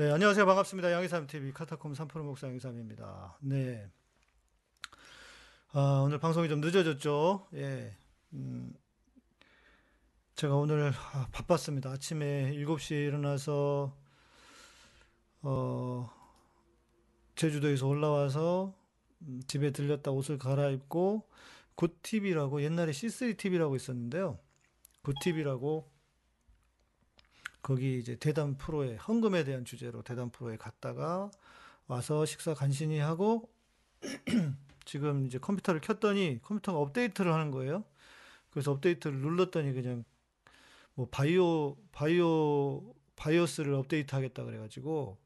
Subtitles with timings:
[0.00, 0.46] 네, 안녕하세요.
[0.46, 0.92] 반갑습니다.
[0.92, 3.36] 양희삼 TV 카타콤 3프로 목사 양희삼입니다.
[3.42, 3.86] 네.
[5.72, 7.48] 아, 오늘 방송이 좀 늦어졌죠.
[7.52, 7.94] 예.
[8.32, 8.72] 음,
[10.36, 11.90] 제가 오늘 아, 바빴습니다.
[11.90, 13.94] 아침에 7시에 일어나서
[15.42, 16.10] 어,
[17.34, 18.74] 제주도에서 올라와서
[19.20, 21.28] 음, 집에 들렸다 옷을 갈아입고
[21.74, 24.38] 굿TV라고 옛날에 C3TV라고 있었는데요.
[25.02, 25.90] 굿TV라고
[27.62, 31.30] 거기 이제 대담 프로에 헌금에 대한 주제로 대담 프로에 갔다가
[31.86, 33.50] 와서 식사 간신히 하고
[34.84, 37.84] 지금 이제 컴퓨터를 켰더니 컴퓨터가 업데이트를 하는 거예요.
[38.50, 40.04] 그래서 업데이트를 눌렀더니 그냥
[40.94, 45.18] 뭐 바이오 바이오 BIOS를 업데이트 하겠다 그래가지고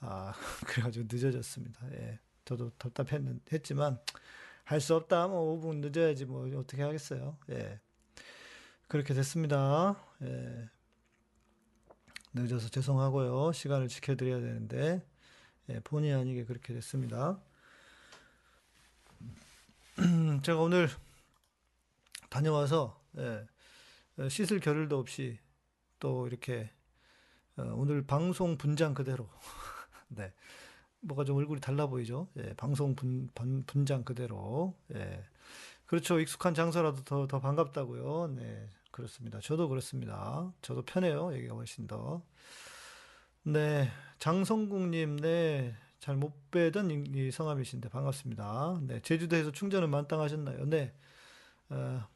[0.00, 0.32] 아
[0.66, 1.80] 그래가지고 늦어졌습니다.
[1.92, 3.98] 예, 저도 답답했지만
[4.64, 5.28] 할 수 없다.
[5.28, 7.36] 뭐 5분 늦어야지 뭐 어떻게 하겠어요.
[7.50, 7.80] 예,
[8.88, 9.96] 그렇게 됐습니다.
[10.22, 10.68] 예.
[12.34, 13.52] 늦어서 죄송하고요.
[13.52, 15.06] 시간을 지켜드려야 되는데
[15.68, 17.38] 예, 본의 아니게 그렇게 됐습니다.
[20.42, 20.88] 제가 오늘
[22.30, 23.46] 다녀와서 예,
[24.28, 25.38] 씻을 겨를도 없이
[26.00, 26.70] 또 이렇게
[27.56, 29.28] 어, 오늘 방송 분장 그대로
[30.08, 30.32] 네
[31.00, 32.28] 뭐가 좀 얼굴이 달라 보이죠?
[32.38, 35.22] 예, 방송 분, 분, 분장 그대로 예,
[35.86, 38.34] 그렇죠 익숙한 장소라도 더 더 반갑다고요.
[38.36, 39.40] 네 그렇습니다.
[39.40, 40.52] 저도 그렇습니다.
[40.62, 41.32] 저도 편해요.
[41.34, 42.22] 여기가 훨씬 더.
[43.44, 48.80] 네, 장성국님, 네, 잘 못 뵈던 이 성함이신데 반갑습니다.
[48.82, 50.66] 네, 제주도에서 충전은 만땅하셨나요?
[50.66, 50.94] 네,
[51.70, 52.06] 어,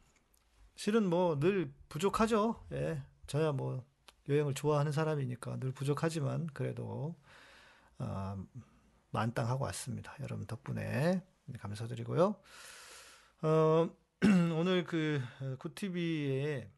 [0.76, 2.64] 실은 뭐 늘 부족하죠.
[2.72, 3.84] 예, 저야 뭐
[4.28, 7.16] 여행을 좋아하는 사람이니까 늘 부족하지만 그래도
[7.98, 8.36] 어,
[9.12, 10.14] 만땅하고 왔습니다.
[10.20, 11.22] 여러분 덕분에
[11.60, 12.36] 감사드리고요.
[13.42, 13.90] 어,
[14.56, 15.22] 오늘 그
[15.58, 16.68] 구티비에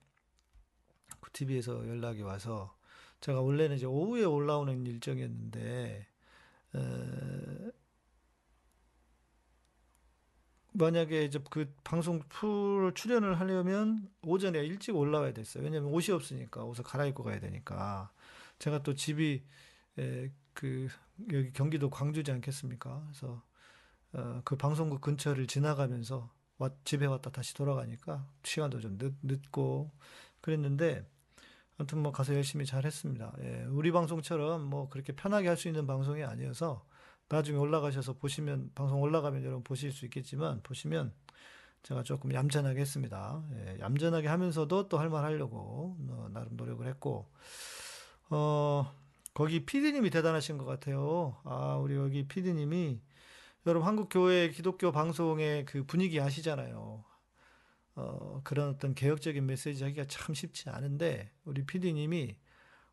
[1.20, 2.76] 구티비에서 연락이 와서
[3.20, 6.06] 제가 원래는 이제 오후에 올라오는 일정이었는데
[6.74, 7.70] 에,
[10.72, 15.64] 만약에 이제 그 방송 풀 출연을 하려면 오전에 일찍 올라와야 됐어요.
[15.64, 18.12] 왜냐면 옷이 없으니까 옷을 갈아입고 가야 되니까
[18.58, 19.42] 제가 또 집이
[19.98, 20.88] 에, 그
[21.32, 23.04] 여기 경기도 광주지 않겠습니까?
[23.06, 23.42] 그래서
[24.12, 26.30] 어, 그 방송국 근처를 지나가면서
[26.84, 29.90] 집에 왔다 다시 돌아가니까 시간도 좀 늦, 늦고
[30.40, 31.04] 그랬는데
[31.78, 33.32] 아무튼 뭐 가서 열심히 잘 했습니다.
[33.40, 36.84] 예, 우리 방송처럼 뭐 그렇게 편하게 할 수 있는 방송이 아니어서
[37.28, 41.12] 나중에 올라가셔서 보시면 방송 올라가면 여러분 보실 수 있겠지만 보시면
[41.84, 43.42] 제가 조금 얌전하게 했습니다.
[43.54, 47.28] 예, 얌전하게 하면서도 또 할 말 하려고 어, 나름 노력을 했고
[48.30, 48.92] 어
[49.34, 51.36] 거기 피디님이 대단하신 것 같아요.
[51.44, 53.00] 아 우리 여기 피디님이
[53.66, 57.04] 여러분 한국 교회 기독교 방송의 그 분위기 아시잖아요.
[57.96, 62.36] 어, 그런 어떤 개혁적인 메시지 하기가 참 쉽지 않은데 우리 PD님이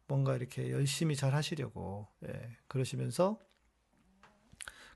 [0.07, 3.39] 뭔가 이렇게 열심히 잘 하시려고 예, 그러시면서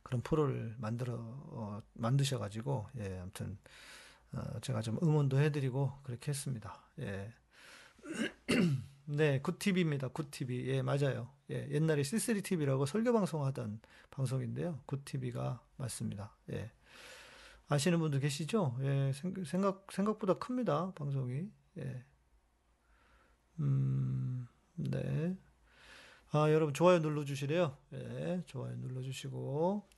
[0.02, 3.58] 그런 프로를 만들어 어, 만드셔가지고 예, 아무튼
[4.34, 6.82] 어, 제가 좀 응원도 해드리고 그렇게 했습니다.
[7.00, 7.32] 예.
[9.12, 10.10] 네, 굿TV입니다.
[10.10, 10.68] 굿TV.
[10.68, 11.30] 예, 맞아요.
[11.50, 13.82] 예, 옛날에 C3TV라고 설교 방송하던
[14.12, 14.82] 방송인데요.
[14.86, 16.36] 굿TV가 맞습니다.
[16.52, 16.72] 예.
[17.70, 18.78] 아시는 분들 계시죠?
[18.82, 19.12] 예,
[19.46, 20.92] 생각, 생각보다 큽니다.
[20.94, 21.50] 방송이.
[21.80, 22.04] 예.
[23.60, 25.36] 음, 네.
[26.32, 27.76] 아, 여러분, 좋아요 눌러주시래요.
[27.94, 29.90] 예, 좋아요 눌러주시고.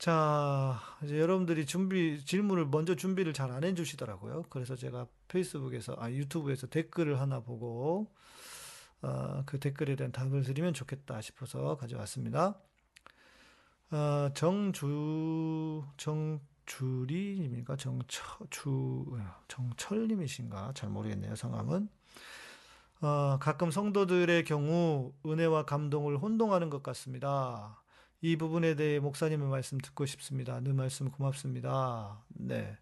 [0.00, 4.44] 자, 이제 여러분들이 준비, 질문을 먼저 준비를 잘 안 해주시더라고요.
[4.48, 8.10] 그래서 제가 페이스북에서, 아, 유튜브에서 댓글을 하나 보고,
[9.02, 12.58] 어, 그 댓글에 대한 답을 드리면 좋겠다 싶어서 가져왔습니다.
[13.90, 17.76] 어, 정주, 정주리님인가?
[17.76, 19.04] 정철, 주,
[19.48, 20.72] 정철님이신가?
[20.74, 21.90] 잘 모르겠네요, 성함은.
[23.02, 27.79] 어, 가끔 성도들의 경우 은혜와 감동을 혼동하는 것 같습니다.
[28.22, 30.60] 이 부분에 대해 목사님의 말씀 듣고 싶습니다.
[30.60, 32.22] 늘 말씀 고맙습니다.
[32.28, 32.76] 네.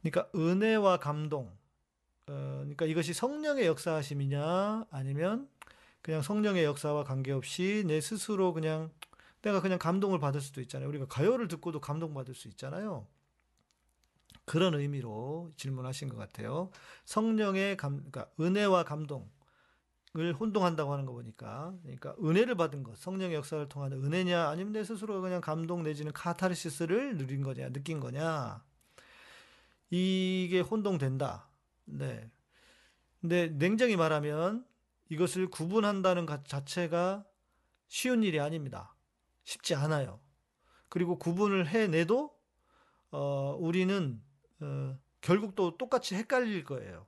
[0.00, 1.46] 그러니까 은혜와 감동.
[2.26, 5.48] 어, 그러니까 이것이 성령의 역사하심이냐 아니면
[6.02, 8.90] 그냥 성령의 역사와 관계없이 내 스스로 그냥
[9.42, 10.88] 내가 그냥 감동을 받을 수도 있잖아요.
[10.88, 13.06] 우리가 가요를 듣고도 감동받을 수 있잖아요.
[14.44, 16.70] 그런 의미로 질문하신 것 같아요.
[17.04, 19.28] 성령의 감, 그러니까 은혜와 감동.
[20.16, 21.74] 을 혼동한다고 하는 거 보니까.
[21.82, 27.16] 그러니까 은혜를 받은 것 성령의 역사를 통한 은혜냐 아니면 내 스스로 그냥 감동 내지는 카타르시스를
[27.16, 28.62] 누린 거냐 느낀 거냐.
[29.90, 31.48] 이게 혼동된다.
[31.84, 32.30] 네.
[33.20, 34.64] 근데 냉정히 말하면
[35.08, 37.24] 이것을 구분한다는 것 자체가
[37.88, 38.94] 쉬운 일이 아닙니다.
[39.44, 40.20] 쉽지 않아요.
[40.88, 42.38] 그리고 구분을 해내도
[43.10, 44.22] 어 우리는
[44.60, 47.06] 어 결국 또 똑같이 헷갈릴 거예요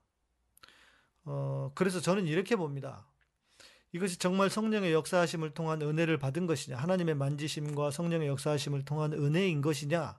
[1.26, 3.06] 어, 그래서 저는 이렇게 봅니다.
[3.92, 10.18] 이것이 정말 성령의 역사하심을 통한 은혜를 받은 것이냐, 하나님의 만지심과 성령의 역사하심을 통한 은혜인 것이냐,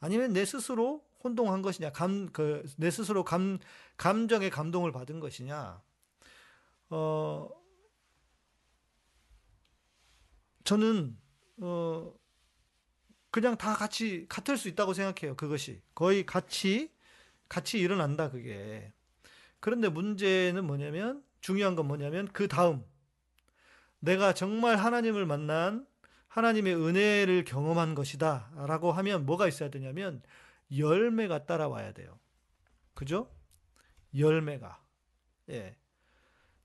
[0.00, 3.58] 아니면 내 스스로 혼동한 것이냐, 감, 그, 내 스스로 감,
[3.96, 5.82] 감정의 감동을 받은 것이냐,
[6.90, 7.48] 어,
[10.64, 11.16] 저는,
[11.58, 12.12] 어,
[13.30, 15.36] 그냥 다 같이 같을 수 있다고 생각해요.
[15.36, 15.82] 그것이.
[15.94, 16.90] 거의 같이,
[17.48, 18.92] 같이 일어난다, 그게.
[19.60, 22.84] 그런데 문제는 뭐냐면, 중요한 건 뭐냐면, 그 다음,
[23.98, 25.86] 내가 정말 하나님을 만난
[26.28, 28.50] 하나님의 은혜를 경험한 것이다.
[28.66, 30.22] 라고 하면 뭐가 있어야 되냐면,
[30.76, 32.18] 열매가 따라와야 돼요.
[32.94, 33.30] 그죠?
[34.16, 34.82] 열매가.
[35.50, 35.76] 예.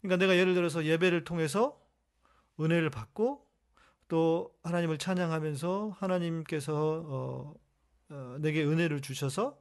[0.02, 1.80] 그러니까 내가 예를 들어서 예배를 통해서
[2.60, 3.48] 은혜를 받고
[4.08, 7.56] 또 하나님을 찬양하면서 하나님께서 어,
[8.10, 9.61] 어, 내게 은혜를 주셔서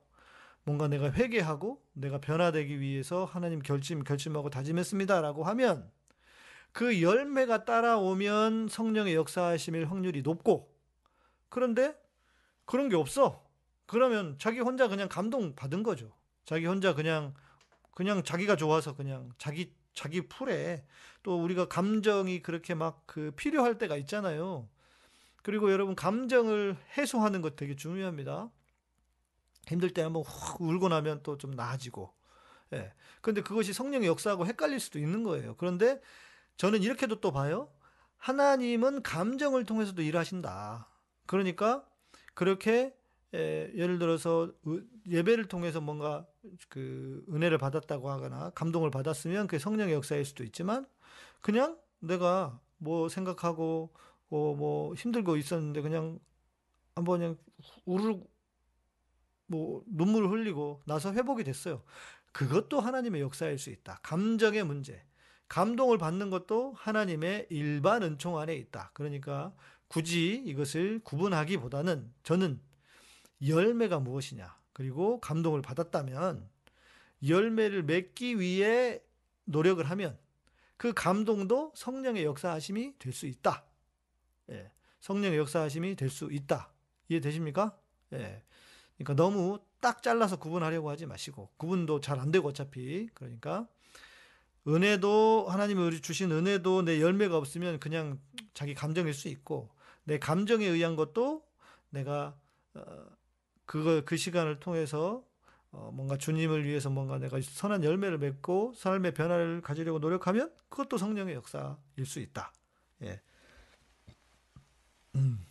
[0.65, 5.91] 뭔가 내가 회개하고 내가 변화되기 위해서 하나님 결심 결심하고 다짐했습니다라고 하면
[6.73, 10.73] 그 열매가 따라오면 성령의 역사하심일 확률이 높고
[11.49, 11.97] 그런데
[12.65, 13.45] 그런 게 없어.
[13.87, 16.13] 그러면 자기 혼자 그냥 감동 받은 거죠.
[16.45, 17.35] 자기 혼자 그냥
[17.93, 20.85] 그냥 자기가 좋아서 그냥 자기 자기 풀에
[21.23, 24.69] 또 우리가 감정이 그렇게 막 그 필요할 때가 있잖아요.
[25.43, 28.51] 그리고 여러분 감정을 해소하는 것 되게 중요합니다.
[29.71, 32.13] 힘들 때 한번 훅 울고 나면 또 좀 나아지고.
[32.75, 32.93] 예.
[33.21, 35.57] 근데 그것이 성령의 역사하고 헷갈릴 수도 있는 거예요.
[35.57, 36.01] 그런데
[36.57, 37.73] 저는 이렇게도 또 봐요.
[38.19, 40.89] 하나님은 감정을 통해서도 일하신다.
[41.27, 41.85] 그러니까
[42.35, 42.95] 그렇게
[43.35, 44.53] 예, 예를 들어서
[45.09, 46.27] 예배를 통해서 뭔가
[46.69, 50.85] 그 은혜를 받았다고 하거나 감동을 받았으면 그게 성령의 역사일 수도 있지만
[51.41, 53.93] 그냥 내가 뭐 생각하고
[54.31, 56.19] 어, 뭐 힘들고 있었는데 그냥
[56.95, 57.37] 한번 그냥
[57.85, 58.21] 우르르
[59.51, 61.83] 뭐 눈물을 흘리고 나서 회복이 됐어요.
[62.33, 63.99] 그것도 하나님의 역사일 수 있다.
[64.03, 65.05] 감정의 문제.
[65.49, 68.93] 감동을 받는 것도 하나님의 일반 은총 안에 있다.
[68.95, 69.53] 그러니까
[69.89, 72.61] 굳이 이것을 구분하기보다는 저는
[73.45, 74.57] 열매가 무엇이냐.
[74.73, 76.49] 그리고 감동을 받았다면
[77.27, 79.03] 열매를 맺기 위해
[79.45, 80.17] 노력을 하면
[80.77, 83.65] 그 감동도 성령의 역사하심이 될 수 있다.
[84.51, 84.71] 예.
[85.01, 86.73] 성령의 역사하심이 될 수 있다.
[87.09, 87.77] 이해되십니까?
[88.13, 88.43] 예.
[89.05, 93.67] 그러니까 너무 딱 잘라서 구분하려고 하지 마시고 구분도 잘 안 되고 어차피 그러니까
[94.69, 98.21] 은혜도 하나님이 주신 은혜도 내 열매가 없으면 그냥
[98.53, 99.71] 자기 감정일 수 있고
[100.05, 101.43] 내 감정에 의한 것도
[101.89, 102.37] 내가
[102.75, 103.07] 어,
[103.65, 105.25] 그거 그 시간을 통해서
[105.73, 111.37] 어, 뭔가 주님을 위해서 뭔가 내가 선한 열매를 맺고 삶의 변화를 가지려고 노력하면 그것도 성령의
[111.37, 112.53] 역사일 수 있다.
[113.03, 113.23] 예.
[115.15, 115.50] 음.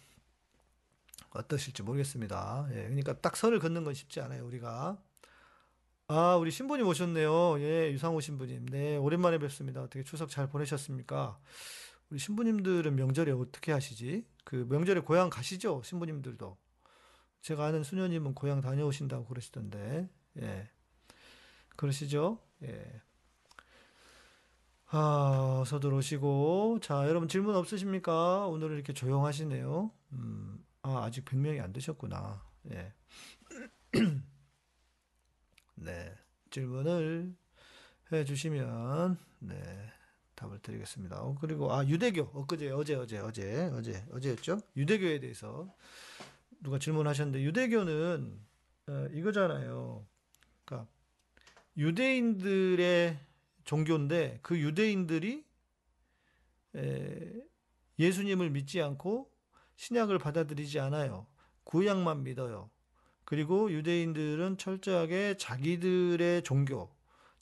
[1.32, 2.68] 어떠실지 모르겠습니다.
[2.72, 2.84] 예.
[2.84, 4.98] 그러니까 딱 선을 긋는 건 쉽지 않아요, 우리가.
[6.08, 7.60] 아, 우리 신부님 오셨네요.
[7.60, 8.66] 예, 유상호 신부님.
[8.66, 9.84] 네, 오랜만에 뵙습니다.
[9.84, 11.40] 어떻게 추석 잘 보내셨습니까?
[12.10, 14.26] 우리 신부님들은 명절에 어떻게 하시지?
[14.44, 15.84] 그 명절에 고향 가시죠?
[15.84, 16.58] 신부님들도.
[17.42, 20.10] 제가 아는 수녀님은 고향 다녀오신다고 그러시던데,
[20.42, 20.70] 예.
[21.76, 22.40] 그러시죠?
[22.64, 23.02] 예.
[24.88, 26.80] 아, 어서 들 오시고.
[26.82, 28.48] 자, 여러분 질문 없으십니까?
[28.48, 29.92] 오늘은 이렇게 조용하시네요.
[30.14, 32.44] 음, 아, 아직 100명이 안 되셨구나.
[32.72, 32.94] 예.
[35.76, 36.16] 네.
[36.50, 37.36] 질문을
[38.12, 39.92] 해 주시면, 네.
[40.36, 41.22] 답을 드리겠습니다.
[41.22, 42.32] 어, 그리고, 아, 유대교.
[42.34, 44.62] 엊그제, 어제, 어제, 어제, 어제, 어제였죠?
[44.76, 45.74] 유대교에 대해서.
[46.62, 48.40] 누가 질문하셨는데 유대교는
[48.88, 50.06] 어, 이거잖아요.
[50.66, 50.90] 그러니까
[51.78, 53.18] 유대인들의
[53.64, 55.46] 종교인데 그 유대인들이
[56.76, 57.34] 에,
[57.98, 59.29] 예수님을 믿지 않고
[59.80, 61.26] 신약을 받아들이지 않아요.
[61.64, 62.70] 구약만 믿어요.
[63.24, 66.94] 그리고 유대인들은 철저하게 자기들의 종교,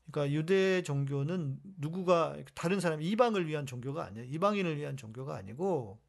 [0.05, 4.27] 그러니까 유대 종교는 누구가 다른 사람 이방을 위한 종교가 아니에요.
[4.27, 5.99] 이방인을 위한 종교가 아니고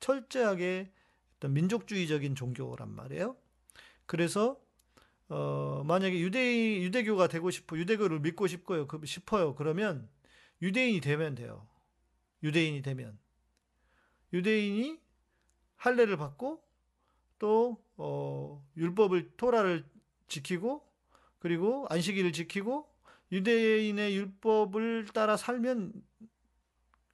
[0.00, 0.92] 철저하게
[1.36, 3.34] 어떤 민족주의적인 종교란 말이에요.
[4.04, 4.60] 그래서
[5.30, 8.86] 어, 만약에 유대인 유대교가 되고 싶어 유대교를 믿고 싶고요.
[8.88, 9.54] 그, 싶어요.
[9.54, 10.06] 그러면
[10.60, 11.66] 유대인이 되면 돼요.
[12.42, 13.18] 유대인이 되면
[14.34, 15.07] 유대인이
[15.78, 16.62] 할례를 받고
[17.38, 19.84] 또 어, 율법을 토라를
[20.28, 20.86] 지키고
[21.38, 22.88] 그리고 안식일을 지키고
[23.32, 25.92] 유대인의 율법을 따라 살면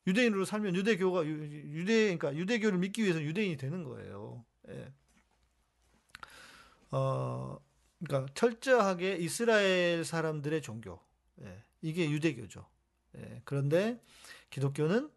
[0.06, 4.44] 유대인으로 살면 유대교가 유대 그러니까 유대교를 믿기 위해서 유대인이 되는 거예요.
[4.68, 4.92] 예.
[6.90, 7.59] 어
[7.99, 11.00] 그러니까 철저하게 이스라엘 사람들의 종교.
[11.42, 11.64] 예.
[11.80, 12.66] 이게 유대교죠.
[13.16, 13.40] 예.
[13.44, 14.00] 그런데
[14.50, 15.11] 기독교는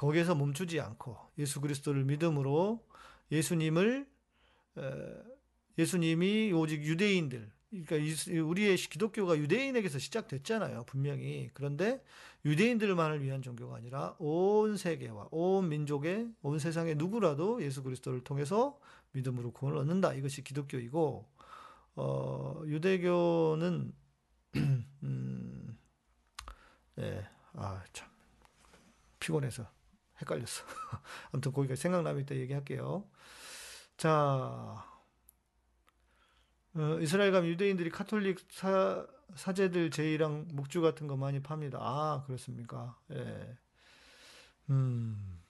[0.00, 2.82] 거기에서 멈추지 않고 예수 그리스도를 믿음으로
[3.30, 4.08] 예수님을
[5.76, 10.84] 예수님이 오직 유대인들 그러니까 이- 우리의 기독교가 유대인에게서 시작됐잖아요.
[10.86, 11.50] 분명히.
[11.52, 12.02] 그런데
[12.46, 18.80] 유대인들만을 위한 종교가 아니라 온 세계와 온 민족의 온 세상의 누구라도 예수 그리스도를 통해서
[19.12, 20.14] 믿음으로 구원을 얻는다.
[20.14, 21.28] 이것이 기독교이고
[21.96, 23.92] 어, 유대교는
[25.04, 25.78] 음,
[26.98, 28.08] 예, 아, 참
[29.20, 29.79] 피곤해서
[30.20, 30.64] 헷갈렸어.
[31.32, 33.08] 아무튼 거기가 생각나면 이따 얘기할게요.
[33.96, 34.84] 자,
[36.74, 41.78] 어, 이스라엘 가면 유대인들이 카톨릭 사, 사제들 제의랑 목주 같은 거 많이 팝니다.
[41.80, 42.98] 아, 그렇습니까?
[43.12, 43.58] 예.
[44.70, 45.40] 음,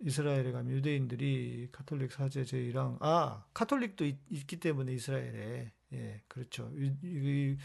[0.00, 5.72] 이스라엘에 가면 유대인들이 카톨릭 사제 제의랑, 아, 카톨릭도 있, 기 때문에 이스라엘에.
[5.92, 6.70] 예, 그렇죠.
[6.74, 7.56] 이- 이-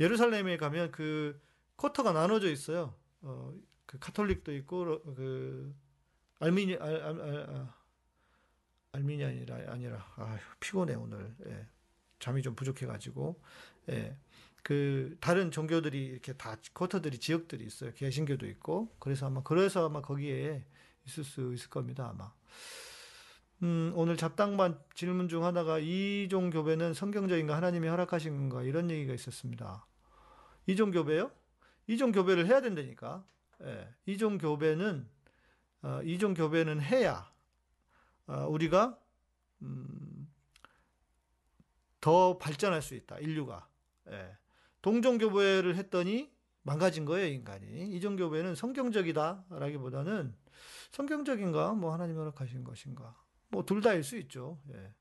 [0.00, 1.40] 예루살렘에 가면 그
[1.76, 2.94] 쿼터가 나눠져 있어요.
[3.22, 3.54] 어,
[3.98, 5.74] 그 카톨릭도 있고, 러- 그,
[6.38, 7.74] 알미니, 알, 알, 알, 아,
[8.92, 11.34] Arminian이라 아니라 아휴 피곤해 오늘.
[11.46, 11.66] 예.
[12.18, 13.40] 잠이 좀 부족해가지고.
[13.90, 14.16] 예.
[14.62, 17.92] 그 다른 종교들이 이렇게 다 쿼터들이 지역들이 있어요.
[17.92, 18.94] 개신교도 있고.
[18.98, 20.64] 그래서 아마 그래서 아마 거기에
[21.06, 22.32] 있을 수 있을 겁니다 아마.
[23.62, 29.86] 음, 오늘 잡당반 질문 중 하나가 이종 교배는 성경적인가 하나님이 허락하신 건가 이런 얘기가 있었습니다.
[30.66, 31.30] 이종 교배요?
[31.86, 33.24] 이종 교배를 해야 된다니까
[33.62, 33.88] 예.
[34.06, 35.08] 이종 교배는
[35.82, 37.30] 어, 이종 교배는 해야
[38.26, 38.98] 어, 우리가
[39.62, 40.28] 음,
[42.00, 43.18] 더 발전할 수 있다.
[43.18, 43.68] 인류가
[44.10, 44.36] 예.
[44.82, 46.32] 동종 교배를 했더니
[46.62, 47.88] 망가진 거예요 인간이.
[47.96, 50.34] 이종 교배는 성경적이다라기보다는
[50.92, 53.16] 성경적인가 뭐 하나님 허락하신 것인가
[53.48, 54.58] 뭐 둘 다일 수 있죠.
[54.72, 54.92] 예.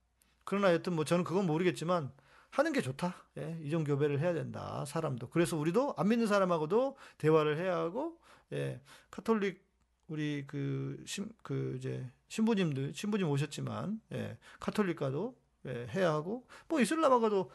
[0.44, 2.12] 그러나 여튼 뭐 저는 그건 모르겠지만
[2.52, 3.16] 하는 게 좋다.
[3.38, 3.60] 예.
[3.64, 4.86] 이종 교배를 해야 된다.
[4.86, 5.30] 사람도.
[5.30, 8.20] 그래서 우리도 안 믿는 사람하고도 대화를 해야 하고
[8.54, 8.82] 예.
[9.12, 9.66] 카톨릭
[10.08, 15.36] 우리 그, 신, 그, 이제, 신부님들, 신부님 오셨지만, 예, 카톨릭과도,
[15.66, 17.50] 예, 해야 하고, 뭐, 이슬람하고도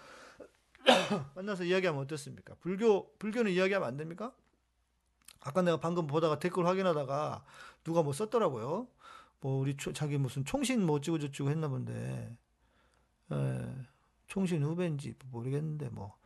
[1.37, 2.54] 만나서 이야기하면 어떻습니까?
[2.61, 4.35] 불교, 불교는 이야기하면 안 됩니까?
[5.40, 7.44] 아까 내가 방금 보다가 댓글 확인하다가
[7.85, 8.88] 누가 뭐 썼더라고요.
[9.40, 12.37] 뭐, 우리 초, 자기 무슨 총신 뭐 어쩌고 저쩌고 했나 본데,
[13.32, 13.75] 예,
[14.26, 16.16] 총신 후배인지 모르겠는데, 뭐,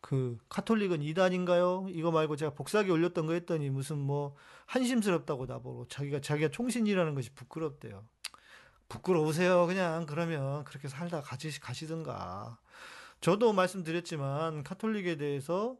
[0.00, 1.86] 그 카톨릭은 이단인가요?
[1.90, 4.36] 이거 말고 제가 복사기 올렸던 거 했더니 무슨 뭐
[4.66, 8.04] 한심스럽다고 나보고 자기가 자기가 총신이라는 것이 부끄럽대요.
[8.88, 9.66] 부끄러우세요.
[9.66, 12.58] 그냥 그러면 그렇게 살다 가시 가시든가.
[13.20, 15.76] 저도 말씀드렸지만 카톨릭에 대해서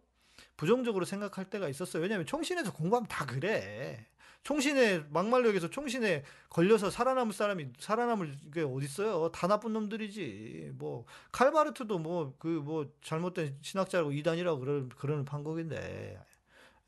[0.57, 2.03] 부정적으로 생각할 때가 있었어요.
[2.03, 4.07] 왜냐하면 총신에서 공부하면 다 그래.
[4.49, 5.05] 총신에
[5.49, 9.31] 얘기해서 총신에 걸려서 살아남을 사람이 살아남을 게 어딨어요?
[9.31, 10.71] 다 나쁜 놈들이지.
[10.77, 16.19] 뭐 칼바르트도 뭐 그 뭐 잘못된 신학자라고 이단이라고 그러, 그러는 판국인데.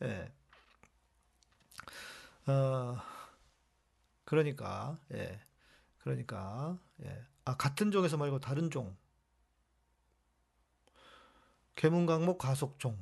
[0.02, 0.32] 예.
[2.46, 2.96] 어,
[4.24, 5.40] 그러니까 예.
[5.98, 7.24] 그러니까 예.
[7.44, 8.96] 아 같은 종에서 말고 다른 종.
[11.76, 12.96] 계문강목 가속종.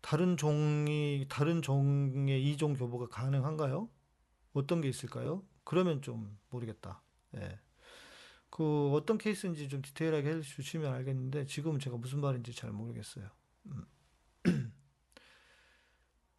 [0.00, 3.88] 다른 종이 다른 종의 이종 교보가 가능한가요?
[4.52, 5.44] 어떤 게 있을까요?
[5.64, 7.02] 그러면 좀 모르겠다.
[7.36, 7.58] 예.
[8.50, 13.28] 그 어떤 케이스인지 좀 디테일하게 해주시면 알겠는데 지금은 제가 무슨 말인지 잘 모르겠어요.
[13.66, 13.84] 음.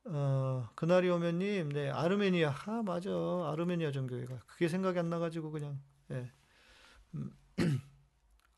[0.05, 3.11] 어, 그날이 오면님, 네, 아르메니아, 아, 맞아.
[3.51, 4.43] 아르메니아 종교회가.
[4.47, 6.31] 그게 생각이 안 나가지고 그냥, 예.
[7.13, 7.31] 음,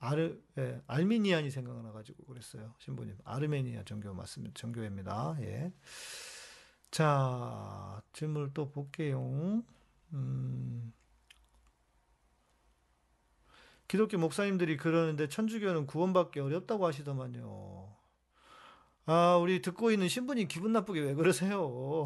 [0.04, 2.74] 아르, 예, 알미니안이 생각나 가지고 그랬어요.
[2.80, 3.18] 신부님.
[3.24, 4.54] 아르메니아 종교 맞습니다.
[4.54, 5.38] 종교회입니다.
[5.40, 5.72] 예.
[6.92, 9.64] 자, 질문을 또 볼게요.
[10.12, 10.94] 음,
[13.88, 17.96] 기독교 목사님들이 그러는데 천주교는 구원받기 어렵다고 하시더만요.
[19.06, 22.06] 아, 우리 듣고 있는 신부님 기분 나쁘게 왜 그러세요?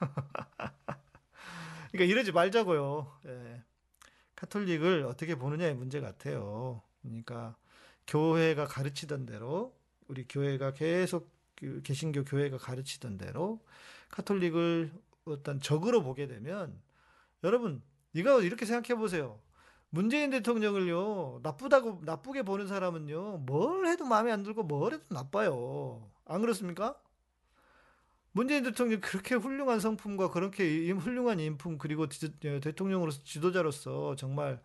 [1.92, 3.20] 그러니까 이러지 말자고요.
[3.26, 3.62] 예.
[4.34, 6.82] 카톨릭을 어떻게 보느냐의 문제 같아요.
[7.04, 7.56] 그러니까
[8.06, 9.74] 교회가 가르치던 대로
[10.08, 13.60] 우리 교회가 계속 그 개신교 교회가 가르치던 대로
[14.08, 14.92] 카톨릭을
[15.26, 16.80] 어떤 적으로 보게 되면
[17.44, 17.82] 여러분
[18.12, 19.38] 이거 이렇게 생각해 보세요.
[19.90, 26.10] 문재인 대통령을요 나쁘다고 나쁘게 보는 사람은요 뭘 해도 마음에 안 들고 뭘 해도 나빠요.
[26.24, 26.98] 안 그렇습니까?
[28.32, 32.08] 문재인 대통령 그렇게 훌륭한 성품과 그렇게 훌륭한 인품 그리고
[32.40, 34.60] 대통령으로서 지도자로서 정말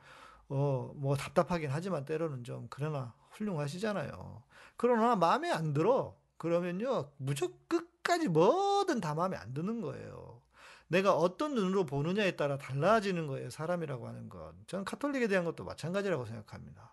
[0.50, 4.44] 어 뭐 답답하긴 하지만 때로는 좀 그러나 훌륭하시잖아요.
[4.78, 6.16] 그러나 마음에 안 들어.
[6.38, 10.42] 그러면요 무조건 끝까지 뭐든 다 마음에 안 드는 거예요.
[10.88, 13.50] 내가 어떤 눈으로 보느냐에 따라 달라지는 거예요.
[13.52, 14.54] 사람이라고 하는 건.
[14.68, 16.92] 저는 카톨릭에 대한 것도 마찬가지라고 생각합니다.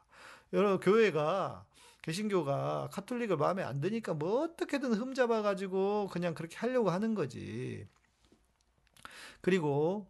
[0.52, 1.64] 여러 교회가
[2.02, 7.88] 개신교가 카톨릭을 마음에 안 드니까 뭐 어떻게든 흠 잡아 가지고 그냥 그렇게 하려고 하는 거지.
[9.40, 10.06] 그리고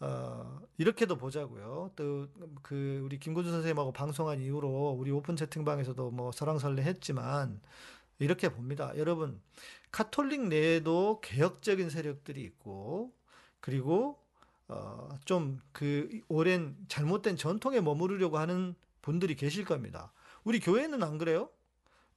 [0.00, 1.92] 어, 이렇게도 보자고요.
[1.96, 2.26] 또
[2.62, 7.60] 그 우리 김군수 선생님하고 방송한 이후로 우리 오픈 채팅방에서도 뭐 설왕설래 했지만
[8.18, 8.92] 이렇게 봅니다.
[8.96, 9.40] 여러분
[9.92, 13.12] 카톨릭 내에도 개혁적인 세력들이 있고
[13.60, 14.18] 그리고
[14.68, 20.12] 어, 좀 그 오랜 잘못된 전통에 머무르려고 하는 분들이 계실 겁니다.
[20.44, 21.50] 우리 교회는 안 그래요?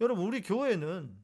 [0.01, 1.15] 여러분 우리 교회는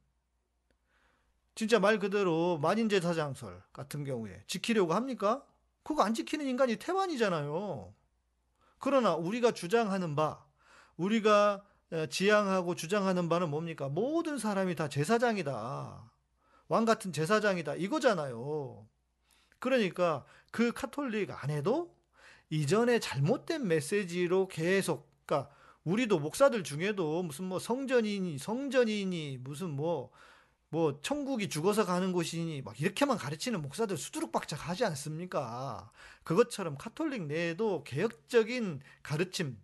[1.56, 5.46] 진짜 말 그대로 만인제 사장설 같은 경우에 지키려고 합니까?
[5.84, 7.94] 그거 안 지키는 인간이 태반이잖아요.
[8.80, 10.44] 그러나 우리가 주장하는 바,
[10.98, 13.88] 우리가 어, 지향하고 주장하는 바는 뭡니까?
[13.88, 16.12] 모든 사람이 다 제사장이다.
[16.70, 17.76] 왕 같은 제사장이다.
[17.76, 18.88] 이거잖아요.
[19.60, 21.96] 그러니까 그 카톨릭 안에도
[22.50, 30.12] 이전에 잘못된 메시지로 계속, 그러니까 우리도 목사들 중에도 무슨 뭐 성전이니, 성전이니, 무슨 뭐,
[30.74, 35.92] 뭐 천국이 죽어서 가는 곳이니 막 이렇게만 가르치는 목사들 수두룩박작 하지 않습니까?
[36.24, 39.56] 그것처럼 카톨릭 내에도 개혁적인 가르침,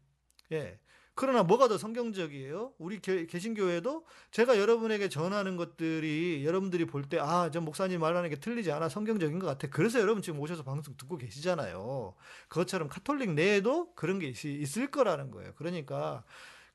[0.51, 0.77] 예.
[1.15, 2.73] 그러나 뭐가 더 성경적이에요?
[2.77, 8.35] 우리 개, 개신교회도 제가 여러분에게 전하는 것들이 여러분들이 볼 때, 아, 저 목사님 말하는 게
[8.35, 8.87] 틀리지 않아.
[8.87, 9.67] 성경적인 것 같아.
[9.67, 12.13] 그래서 여러분 지금 오셔서 방송 듣고 계시잖아요.
[12.49, 15.53] 그것처럼 카톨릭 내에도 그런 게 있, 있을 거라는 거예요.
[15.55, 16.23] 그러니까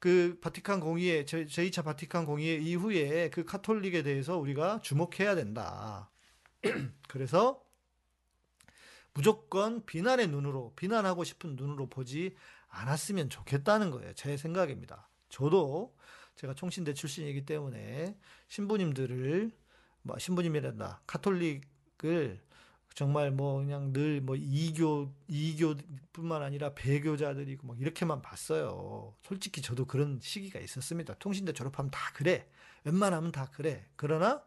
[0.05, 6.11] 그 바티칸 공의회, 제2차 바티칸 공의회 이후에 그 카톨릭에 대해서 우리가 주목해야 된다.
[7.09, 7.65] 그래서
[9.15, 12.37] 무조건 비난의 눈으로, 비난하고 싶은 눈으로 보지
[12.69, 14.13] 않았으면 좋겠다는 거예요.
[14.13, 15.09] 제 생각입니다.
[15.31, 15.97] 저도
[16.37, 18.15] 제가 총신대 출신이기 때문에
[18.49, 19.53] 신부님들을,
[20.03, 22.43] 뭐 신부님이란다, 카톨릭을
[22.95, 29.15] 정말 뭐 그냥 늘 뭐 이교 이교뿐만 아니라 배교자들이고 막 이렇게만 봤어요.
[29.23, 31.15] 솔직히 저도 그런 시기가 있었습니다.
[31.15, 32.49] 통신대 졸업하면 다 그래.
[32.85, 33.85] 웬만하면 다 그래.
[33.97, 34.43] 그러나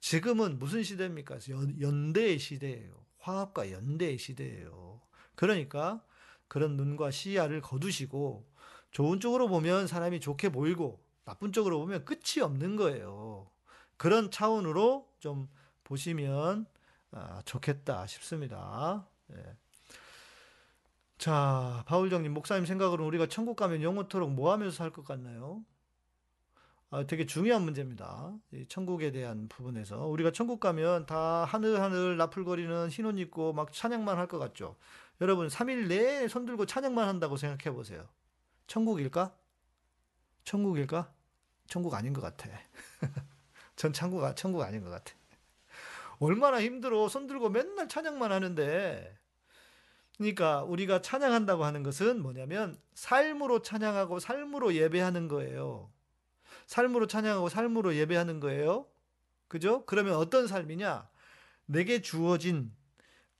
[0.00, 1.38] 지금은 무슨 시대입니까?
[1.50, 2.94] 연, 연대의 시대예요.
[3.18, 5.00] 화합과 연대의 시대예요.
[5.34, 6.02] 그러니까
[6.48, 8.46] 그런 눈과 시야를 거두시고
[8.90, 13.50] 좋은 쪽으로 보면 사람이 좋게 보이고 나쁜 쪽으로 보면 끝이 없는 거예요.
[13.96, 15.48] 그런 차원으로 좀
[15.84, 16.66] 보시면
[17.12, 19.06] 아, 좋겠다 싶습니다.
[19.32, 19.56] 예.
[21.18, 25.64] 자, 바울정님, 목사님 생각으로는 우리가 천국 가면 영원토록 뭐 하면서 살 것 같나요?
[26.90, 28.34] 아, 되게 중요한 문제입니다.
[28.68, 30.06] 천국에 대한 부분에서.
[30.08, 34.76] 우리가 천국 가면 다 하늘하늘 나풀거리는 흰옷 입고 막 찬양만 할 것 같죠?
[35.20, 38.08] 여러분, 3일 내에 손 들고 찬양만 한다고 생각해 보세요.
[38.66, 39.34] 천국일까?
[40.44, 41.12] 천국일까?
[41.68, 42.48] 천국 아닌 것 같아.
[43.76, 45.14] 전 천국, 천국 아닌 것 같아.
[46.22, 47.08] 얼마나 힘들어.
[47.08, 49.18] 손 들고 맨날 찬양만 하는데.
[50.16, 55.90] 그러니까 우리가 찬양한다고 하는 것은 뭐냐면 삶으로 찬양하고 삶으로 예배하는 거예요.
[56.66, 58.86] 삶으로 찬양하고 삶으로 예배하는 거예요.
[59.48, 59.84] 그죠?
[59.86, 61.08] 그러면 어떤 삶이냐?
[61.66, 62.72] 내게 주어진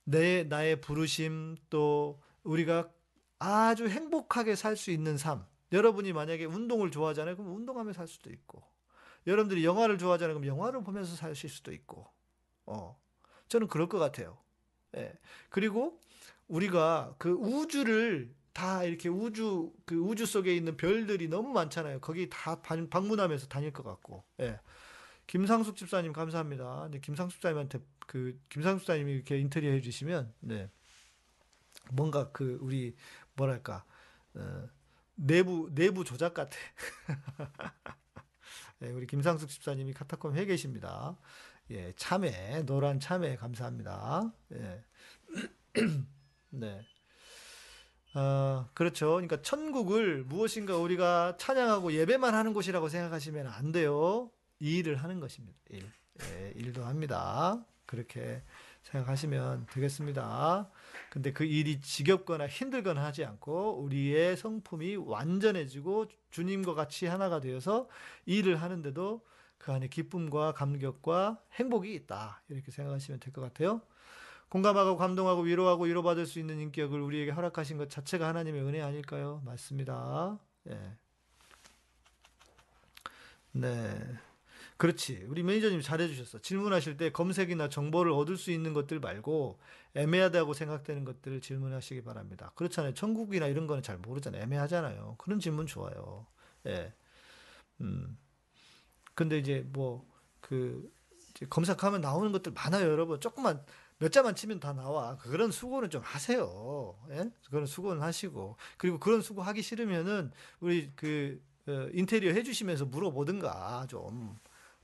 [0.03, 2.91] 내 나의 부르심 또 우리가
[3.39, 5.45] 아주 행복하게 살 수 있는 삶.
[5.71, 7.37] 여러분이 만약에 운동을 좋아하잖아요.
[7.37, 8.61] 그럼 운동하며 살 수도 있고.
[9.25, 10.35] 여러분들이 영화를 좋아하잖아요.
[10.39, 12.12] 그럼 영화를 보면서 사실 수도 있고.
[12.65, 12.99] 어,
[13.47, 14.37] 저는 그럴 것 같아요.
[14.97, 15.13] 예.
[15.49, 15.99] 그리고
[16.47, 21.99] 우리가 그 우주를 다 이렇게 우주 그 우주 속에 있는 별들이 너무 많잖아요.
[21.99, 24.23] 거기 다 방문하면서 다닐 것 같고.
[24.39, 24.59] 예.
[25.27, 26.89] 김상숙 집사님 감사합니다.
[26.91, 30.69] 네, 김상숙 집사님한테 그 김상숙 집사님이 이렇게 인터뷰 해 주시면 네.
[31.91, 32.95] 뭔가 그 우리
[33.35, 33.85] 뭐랄까
[34.35, 34.67] 어,
[35.15, 36.57] 내부 내부 조작 같아.
[38.79, 41.17] 네, 우리 김상숙 집사님이 카타콤 해 계십니다.
[41.73, 44.31] 예, 참외, 노란 참외 감사합니다.
[44.53, 44.83] 예.
[46.51, 46.85] 네.
[48.13, 49.13] 어, 그렇죠.
[49.13, 54.29] 그러니까 천국을 무엇인가 우리가 찬양하고 예배만 하는 곳이라고 생각하시면 안 돼요.
[54.59, 55.57] 이 일을 하는 것입니다.
[55.69, 55.91] 일.
[56.21, 57.65] 예, 일도 합니다.
[57.87, 58.43] 그렇게
[58.83, 60.69] 생각하시면 되겠습니다.
[61.09, 67.89] 근데 그 일이 지겹거나 힘들거나 하지 않고 우리의 성품이 완전해지고 주님과 같이 하나가 되어서
[68.27, 69.25] 일을 하는데도
[69.63, 72.43] 그 안에 기쁨과 감격과 행복이 있다.
[72.49, 73.81] 이렇게 생각하시면 될 것 같아요.
[74.49, 79.41] 공감하고 감동하고 위로하고 위로받을 수 있는 인격을 우리에게 허락하신 것 자체가 하나님의 은혜 아닐까요?
[79.45, 80.37] 맞습니다.
[80.69, 80.97] 예.
[83.51, 83.99] 네.
[84.77, 85.25] 그렇지.
[85.29, 86.39] 우리 매니저님 잘해주셨어.
[86.39, 89.59] 질문하실 때 검색이나 정보를 얻을 수 있는 것들 말고
[89.95, 92.51] 애매하다고 생각되는 것들을 질문하시기 바랍니다.
[92.55, 92.93] 그렇잖아요.
[92.93, 94.41] 천국이나 이런 거는 잘 모르잖아요.
[94.43, 95.15] 애매하잖아요.
[95.19, 96.27] 그런 질문 좋아요.
[96.67, 96.93] 예.
[97.81, 98.17] 음.
[99.15, 100.91] 근데 이제 뭐그
[101.49, 103.19] 검색하면 나오는 것들 많아요, 여러분.
[103.19, 103.63] 조금만
[103.99, 105.17] 몇 자만 치면 다 나와.
[105.17, 106.95] 그런 수고는 좀 하세요.
[107.11, 107.31] 예?
[107.49, 114.37] 그런 수고는 하시고 그리고 그런 수고 하기 싫으면은 우리 그 어, 인테리어 해주시면서 물어보든가 좀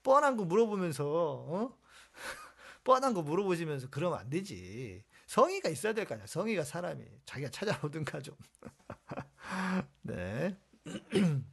[0.04, 1.78] 뻔한 거 물어보면서 어?
[2.84, 5.04] 뻔한 거 물어보시면서 그러면 안 되지.
[5.28, 6.26] 성의가 있어야 될 거 아니야.
[6.28, 8.36] 성의가 사람이 자기가 찾아오든가 좀.
[10.02, 10.58] 네.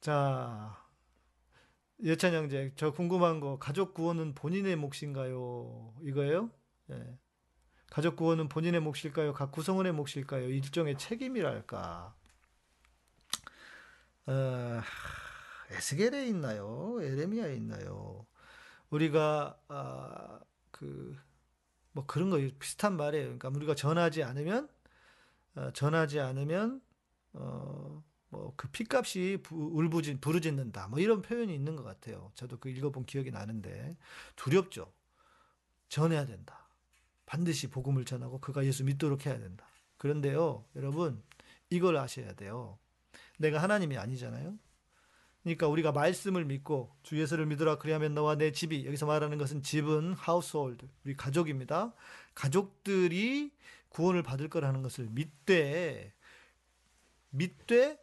[0.00, 0.76] 자,
[2.02, 5.94] 예찬 형제, 저 궁금한 거 가족 구원은 본인의 몫인가요?
[6.02, 6.50] 이거예요?
[6.90, 7.18] 예.
[7.90, 9.32] 가족 구원은 본인의 몫일까요?
[9.32, 10.48] 각 구성원의 몫일까요?
[10.48, 12.14] 일종의 책임이랄까?
[14.26, 14.80] 어,
[15.70, 16.98] 에스겔에 있나요?
[17.00, 18.26] 에레미야에 있나요?
[18.90, 23.24] 우리가 아, 그뭐 그런 거 비슷한 말이에요.
[23.24, 24.68] 그러니까 우리가 전하지 않으면
[25.56, 26.80] 어, 전하지 않으면
[27.32, 30.88] 어, 뭐 그 피값이 울부짖 부르짖는다.
[30.88, 32.30] 뭐 이런 표현이 있는 것 같아요.
[32.34, 33.96] 저도 그 읽어본 기억이 나는데
[34.36, 34.92] 두렵죠.
[35.88, 36.68] 전해야 된다.
[37.26, 39.66] 반드시 복음을 전하고 그가 예수 믿도록 해야 된다.
[39.96, 41.22] 그런데요, 여러분
[41.70, 42.78] 이걸 아셔야 돼요.
[43.38, 44.58] 내가 하나님이 아니잖아요.
[45.42, 50.14] 그러니까 우리가 말씀을 믿고 주 예수를 믿으라 그리하면 너와 내 집이 여기서 말하는 것은 집은
[50.14, 51.94] 하우스홀드 우리 가족입니다.
[52.34, 53.52] 가족들이
[53.88, 56.12] 구원을 받을 거라는 것을 믿되
[57.30, 57.98] 믿되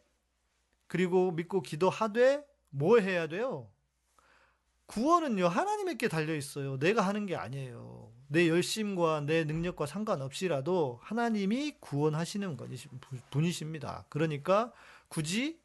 [0.96, 3.70] 그리고 믿고 기도하되 뭐 해야 돼요?
[4.86, 6.80] 구원은요 하나님께 달려 있어요.
[6.80, 8.14] 내가 하는 게 아니에요.
[8.30, 12.58] 내 열심과 내 능력과 상관없이라도 하나님이 구원하시는
[13.30, 14.06] 분이십니다.
[14.08, 14.72] 그러니까
[15.10, 15.60] 굳이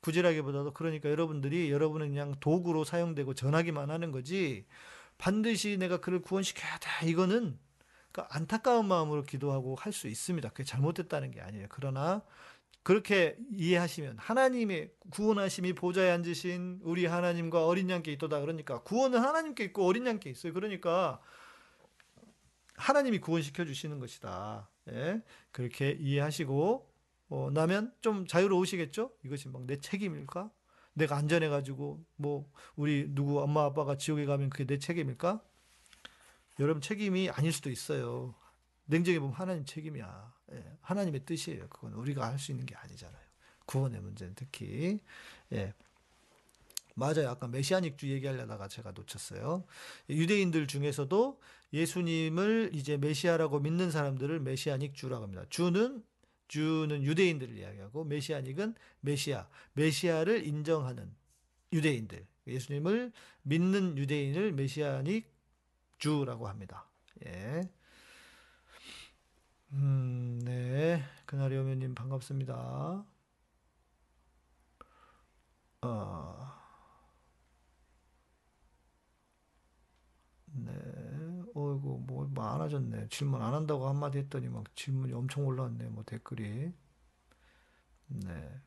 [0.00, 4.64] 굳이라기보다도 그러니까 여러분들이 여러분은 그냥 도구로 사용되고 전하기만 하는 거지
[5.18, 7.58] 반드시 내가 그를 구원시켜야 돼 이거는
[8.12, 10.48] 그러니까 안타까운 마음으로 기도하고 할 수 있습니다.
[10.48, 11.66] 그게 잘못됐다는 게 아니에요.
[11.68, 12.22] 그러나
[12.82, 19.84] 그렇게 이해하시면 하나님의 구원하심이 보좌에 앉으신 우리 하나님과 어린 양께 있도다 그러니까 구원은 하나님께 있고
[19.86, 20.52] 어린 양께 있어요.
[20.54, 21.20] 그러니까
[22.76, 24.70] 하나님이 구원시켜 주시는 것이다.
[24.90, 25.22] 예?
[25.52, 26.90] 그렇게 이해하시고
[27.28, 29.12] 어, 나면 좀 자유로우시겠죠?
[29.24, 30.50] 이것이 막 내 책임일까?
[30.94, 35.42] 내가 안전해가지고 뭐 우리 누구 엄마 아빠가 지옥에 가면 그게 내 책임일까?
[36.58, 38.34] 여러분 책임이 아닐 수도 있어요.
[38.86, 40.34] 냉정히 보면 하나님 책임이야.
[40.52, 41.68] 예, 하나님의 뜻이에요.
[41.68, 43.20] 그건 우리가 할 수 있는 게 아니잖아요.
[43.66, 45.00] 구원의 문제는 특히
[45.52, 45.72] 예.
[46.94, 47.30] 맞아요.
[47.30, 49.64] 아까 메시아닉주 얘기하려다가 제가 놓쳤어요.
[50.08, 51.40] 유대인들 중에서도
[51.72, 55.44] 예수님을 이제 메시아라고 믿는 사람들을 메시아닉주라고 합니다.
[55.48, 56.04] 주는
[56.48, 61.14] 주는 유대인들을 이야기하고 메시아닉은 메시아, 메시아를 인정하는
[61.72, 65.32] 유대인들, 예수님을 믿는 유대인을 메시아닉
[65.98, 66.88] 주라고 합니다.
[67.24, 67.62] 예.
[69.72, 71.02] 음, 네.
[71.26, 73.04] 그날이 오면님 반갑습니다.
[75.82, 76.50] 어,
[80.52, 80.72] 네.
[81.54, 83.08] 어이구, 뭐, 많아졌네.
[83.08, 85.88] 질문 안 한다고 한마디 했더니 막 질문이 엄청 올라왔네.
[85.88, 86.72] 뭐 댓글이.
[88.08, 88.60] 네.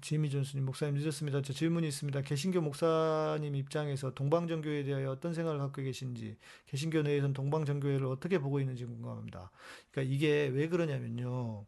[0.00, 1.42] 지미 존스님, 목사님 늦었습니다.
[1.42, 2.22] 저 질문이 있습니다.
[2.22, 8.86] 개신교 목사님 입장에서 동방정교에 대하여 어떤 생각을 갖고 계신지, 개신교 내에서는 동방정교회를 어떻게 보고 있는지
[8.86, 9.50] 궁금합니다.
[9.90, 11.66] 그러니까 이게 왜 그러냐면요.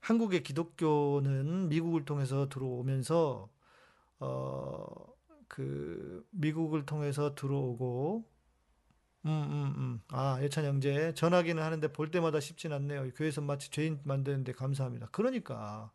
[0.00, 3.48] 한국의 기독교는 미국을 통해서 들어오면서,
[4.18, 4.84] 어,
[5.48, 8.24] 그 미국을 통해서 들어오고
[9.26, 10.00] 음, 음, 음.
[10.08, 11.14] 아, 예찬 형제.
[11.14, 13.10] 전하기는 하는데 볼 때마다 쉽진 않네요.
[13.14, 15.08] 교회에서 마치 죄인 만드는데 감사합니다.
[15.12, 15.90] 그러니까,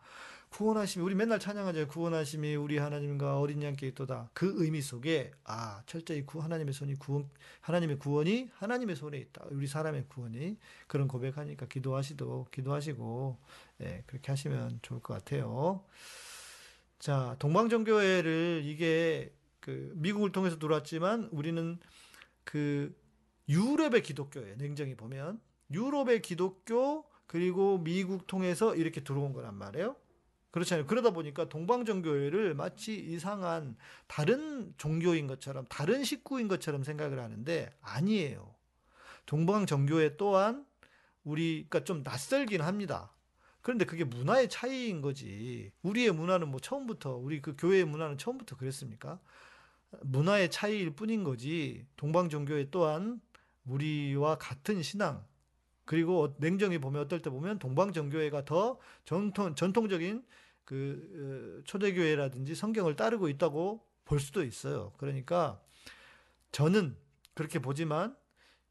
[0.49, 1.87] 구원하심이, 우리 맨날 찬양하죠.
[1.87, 4.31] 구원하심이 우리 하나님과 어린 양께 있도다.
[4.33, 7.29] 그 의미 속에, 아, 철저히 구, 하나님의 손이 구원,
[7.61, 9.45] 하나님의 구원이 하나님의 손에 있다.
[9.51, 10.57] 우리 사람의 구원이.
[10.87, 13.37] 그런 고백하니까 기도하시도, 기도하시고,
[13.81, 15.83] 예, 그렇게 하시면 좋을 것 같아요.
[16.97, 21.79] 자, 동방정교회를 이게 그 미국을 통해서 들어왔지만 우리는
[22.43, 22.93] 그
[23.47, 25.39] 유럽의 기독교에 냉정히 보면
[25.71, 29.95] 유럽의 기독교 그리고 미국 통해서 이렇게 들어온 거란 말이에요.
[30.51, 30.87] 그렇잖아요.
[30.87, 33.75] 그러다 보니까 동방정교회를 마치 이상한
[34.07, 38.55] 다른 종교인 것처럼 다른 식구인 것처럼 생각을 하는데 아니에요.
[39.25, 40.65] 동방정교회 또한
[41.23, 43.13] 우리가 좀 낯설긴 합니다.
[43.61, 45.71] 그런데 그게 문화의 차이인 거지.
[45.83, 49.19] 우리의 문화는 뭐 처음부터 우리 그 교회의 문화는 처음부터 그랬습니까?
[50.01, 53.21] 문화의 차이일 뿐인 거지 동방 종교에 또한
[53.65, 55.25] 우리와 같은 신앙
[55.89, 60.23] 그리고 냉정히 보면 어떨 때 보면 동방 종교회가 더 전통 전통적인
[60.63, 64.93] 그 어, 초대교회라든지 성경을 따르고 있다고 볼 수도 있어요.
[64.97, 65.59] 그러니까
[66.51, 66.95] 저는
[67.33, 68.15] 그렇게 보지만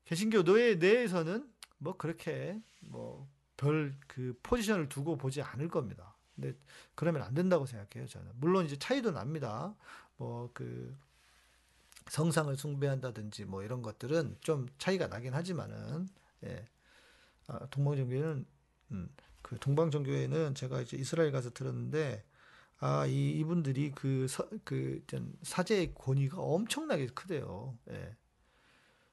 [0.05, 6.15] 개신교 노예 내에서는 뭐 그렇게 뭐 별 그 포지션을 두고 보지 않을 겁니다.
[6.37, 6.57] 근데
[6.95, 8.31] 그러면 안 된다고 생각해요, 저는.
[8.37, 9.75] 물론 이제 차이도 납니다.
[10.19, 10.97] 뭐 그
[12.09, 16.09] 성상을 숭배한다든지 뭐 이런 것들은 좀 차이가 나긴 하지만은
[16.45, 16.65] 예.
[17.49, 18.47] 아, 동방정교회는
[18.93, 19.09] 음,
[19.43, 22.25] 그 동방정교회는 제가 이제 이스라엘 가서 들었는데
[22.81, 25.05] 아, 이 이분들이 그, 서, 그
[25.43, 27.77] 사제의 권위가 엄청나게 크대요.
[27.91, 28.17] 예.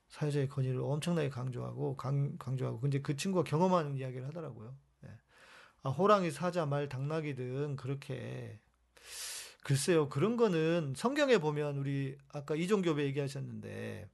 [0.10, 4.78] 사회자의 권위를 엄청나게 강조하고 강, 강조하고 근데 그 친구가 경험하는 이야기를 하더라고요.
[5.06, 5.10] 예.
[5.82, 8.60] 아, 호랑이, 사자, 말, 당나귀 등 그렇게
[9.64, 14.08] 글쎄요 그런 거는 성경에 보면 우리 아까 이종교배 얘기하셨는데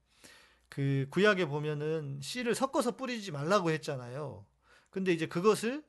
[0.71, 4.45] 그 구약에 보면은 씨를 섞어서 뿌리지 말라고 했잖아요.
[4.89, 5.84] 근데 이제 그것을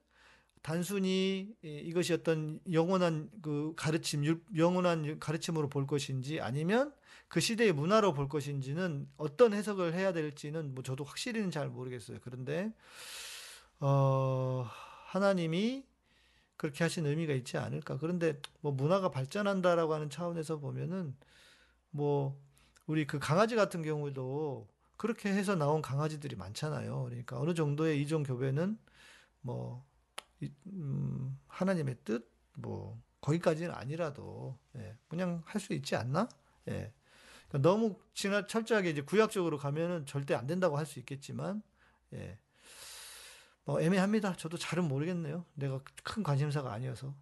[0.60, 6.92] 단순히 이것이 어떤 영원한 그 가르침, 영원한 가르침으로 볼 것인지 아니면
[7.28, 12.18] 그 시대의 문화로 볼 것인지는 어떤 해석을 해야 될지는 뭐 저도 확실히는 잘 모르겠어요.
[12.20, 12.72] 그런데
[13.78, 14.66] 어
[15.06, 15.84] 하나님이
[16.56, 17.98] 그렇게 하신 의미가 있지 않을까.
[17.98, 21.14] 그런데 뭐 문화가 발전한다라고 하는 차원에서 보면은
[21.90, 22.36] 뭐
[22.86, 27.04] 우리 그 강아지 같은 경우도 그렇게 해서 나온 강아지들이 많잖아요.
[27.04, 28.78] 그러니까 어느 정도의 이종 교배는
[29.42, 29.84] 뭐
[30.66, 36.28] 음, 하나님의 뜻, 뭐, 거기까지는 아니라도, 예, 그냥 할 수 있지 않나?
[36.68, 36.92] 예.
[37.48, 41.62] 그러니까 너무 지나, 철저하게 이제 구약적으로 가면은 절대 안 된다고 할 수 있겠지만,
[42.14, 42.38] 예.
[43.64, 44.36] 뭐, 애매합니다.
[44.36, 45.44] 저도 잘은 모르겠네요.
[45.54, 47.14] 내가 큰 관심사가 아니어서.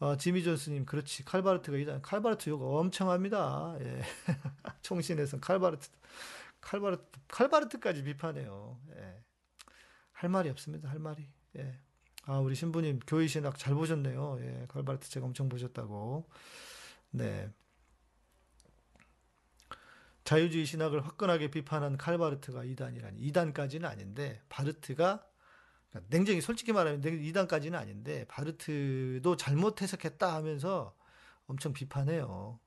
[0.00, 1.24] 어, 지미 존스님, 그렇지.
[1.24, 3.76] 칼바르트가 이단, 칼바르트 요가 엄청 합니다.
[3.80, 4.02] 예.
[4.82, 5.88] 총신에서 칼바르트,
[6.60, 8.80] 칼바르트, 칼바르트까지 비판해요.
[8.96, 9.22] 예.
[10.12, 10.88] 할 말이 없습니다.
[10.88, 11.28] 할 말이.
[11.56, 11.78] 예.
[12.24, 14.38] 아, 우리 신부님 교회 신학 잘 보셨네요.
[14.40, 16.28] 예, 칼바르트 제가 엄청 보셨다고.
[17.10, 17.50] 네.
[20.24, 23.18] 자유주의 신학을 화끈하게 비판한 칼바르트가 이단이라니.
[23.18, 25.26] 이단까지는 아닌데, 바르트가,
[25.88, 30.94] 그러니까 냉정히 솔직히 말하면 이단까지는 아닌데, 바르트도 잘못 해석했다 하면서
[31.46, 32.60] 엄청 비판해요.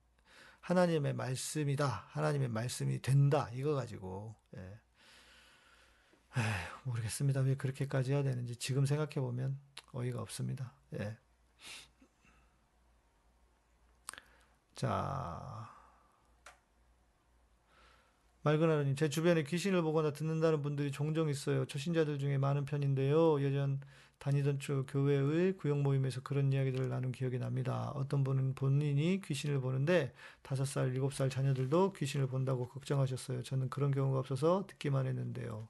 [0.62, 2.06] 하나님의 말씀이다.
[2.10, 3.50] 하나님의 말씀이 된다.
[3.54, 4.36] 이거 가지고.
[4.56, 4.60] 예.
[6.38, 6.46] 에휴,
[6.86, 7.42] 모르겠습니다.
[7.42, 9.60] 왜 그렇게까지 해야 되는지 지금 생각해 보면
[9.94, 10.74] 어이가 없습니다.
[10.94, 11.18] 예.
[14.76, 15.70] 자,
[18.44, 21.66] 맑은 하나님, 제 주변에 귀신을 보거나 듣는다는 분들이 종종 있어요.
[21.66, 23.42] 초신자들 중에 많은 편인데요.
[23.44, 23.80] 예전
[24.22, 27.92] 다니던 주 교회의 구역 모임에서 그런 이야기들을 나눈 기억이 납니다.
[27.96, 33.42] 어떤 분은 본인이 귀신을 보는데 다섯 살, 일곱 살 자녀들도 귀신을 본다고 걱정하셨어요.
[33.42, 35.68] 저는 그런 경우가 없어서 듣기만 했는데요.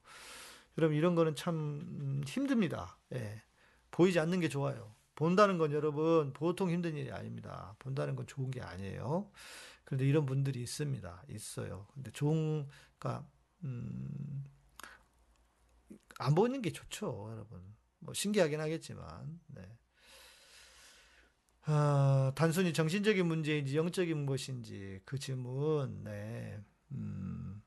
[0.78, 2.98] 여러분 이런 거는 참 음, 힘듭니다.
[3.14, 3.42] 예.
[3.90, 4.96] 보이지 않는 게 좋아요.
[5.16, 7.74] 본다는 건 여러분 보통 힘든 일이 아닙니다.
[7.80, 9.32] 본다는 건 좋은 게 아니에요.
[9.86, 11.24] 그런데 이런 분들이 있습니다.
[11.30, 11.88] 있어요.
[11.94, 12.68] 근데 좋은
[13.00, 13.26] 그러니까
[13.64, 14.44] 음,
[16.20, 17.81] 안 보는 게 좋죠, 여러분.
[18.02, 19.40] 뭐 신기하긴 하겠지만.
[19.48, 19.62] 네.
[21.64, 26.60] 아, 단순히 정신적인 문제인지 영적인 것인지 그 질문, 네.
[26.92, 27.62] 음,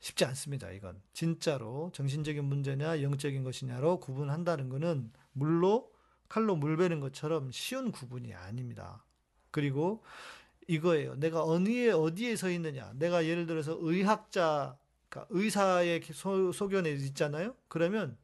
[0.00, 0.70] 쉽지 않습니다.
[0.70, 5.92] 이건 진짜로 정신적인 문제냐 영적인 것이냐로 구분한다는 것은 물로
[6.28, 9.04] 칼로 물 베는 것처럼 쉬운 구분이 아닙니다.
[9.50, 10.02] 그리고
[10.66, 11.14] 이거예요.
[11.16, 12.92] 내가 어디에 어디에 서 있느냐.
[12.94, 14.76] 내가 예를 들어서 의학자,
[15.08, 17.54] 그러니까 의사의 소, 소견에 있잖아요.
[17.68, 18.16] 그러면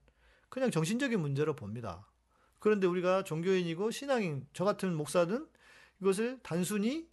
[0.48, 2.10] 그냥 정신적인 문제로 봅니다.
[2.58, 5.46] 그런데 우리가 종교인이고 신앙인, 저 같은 목사는
[6.00, 7.08] 이것을 단순히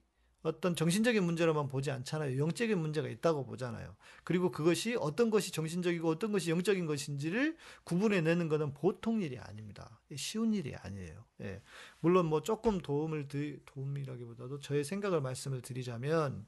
[0.46, 2.38] 어떤 정신적인 문제로만 보지 않잖아요.
[2.38, 3.96] 영적인 문제가 있다고 보잖아요.
[4.24, 10.00] 그리고 그것이 어떤 것이 정신적이고 어떤 것이 영적인 것인지를 구분해 내는 것은 보통 일이 아닙니다.
[10.16, 11.26] 쉬운 일이 아니에요.
[11.42, 11.64] 예.
[12.00, 16.46] 물론 뭐 조금 도움을 드, 도움이라기보다도 저의 생각을 말씀을 드리자면,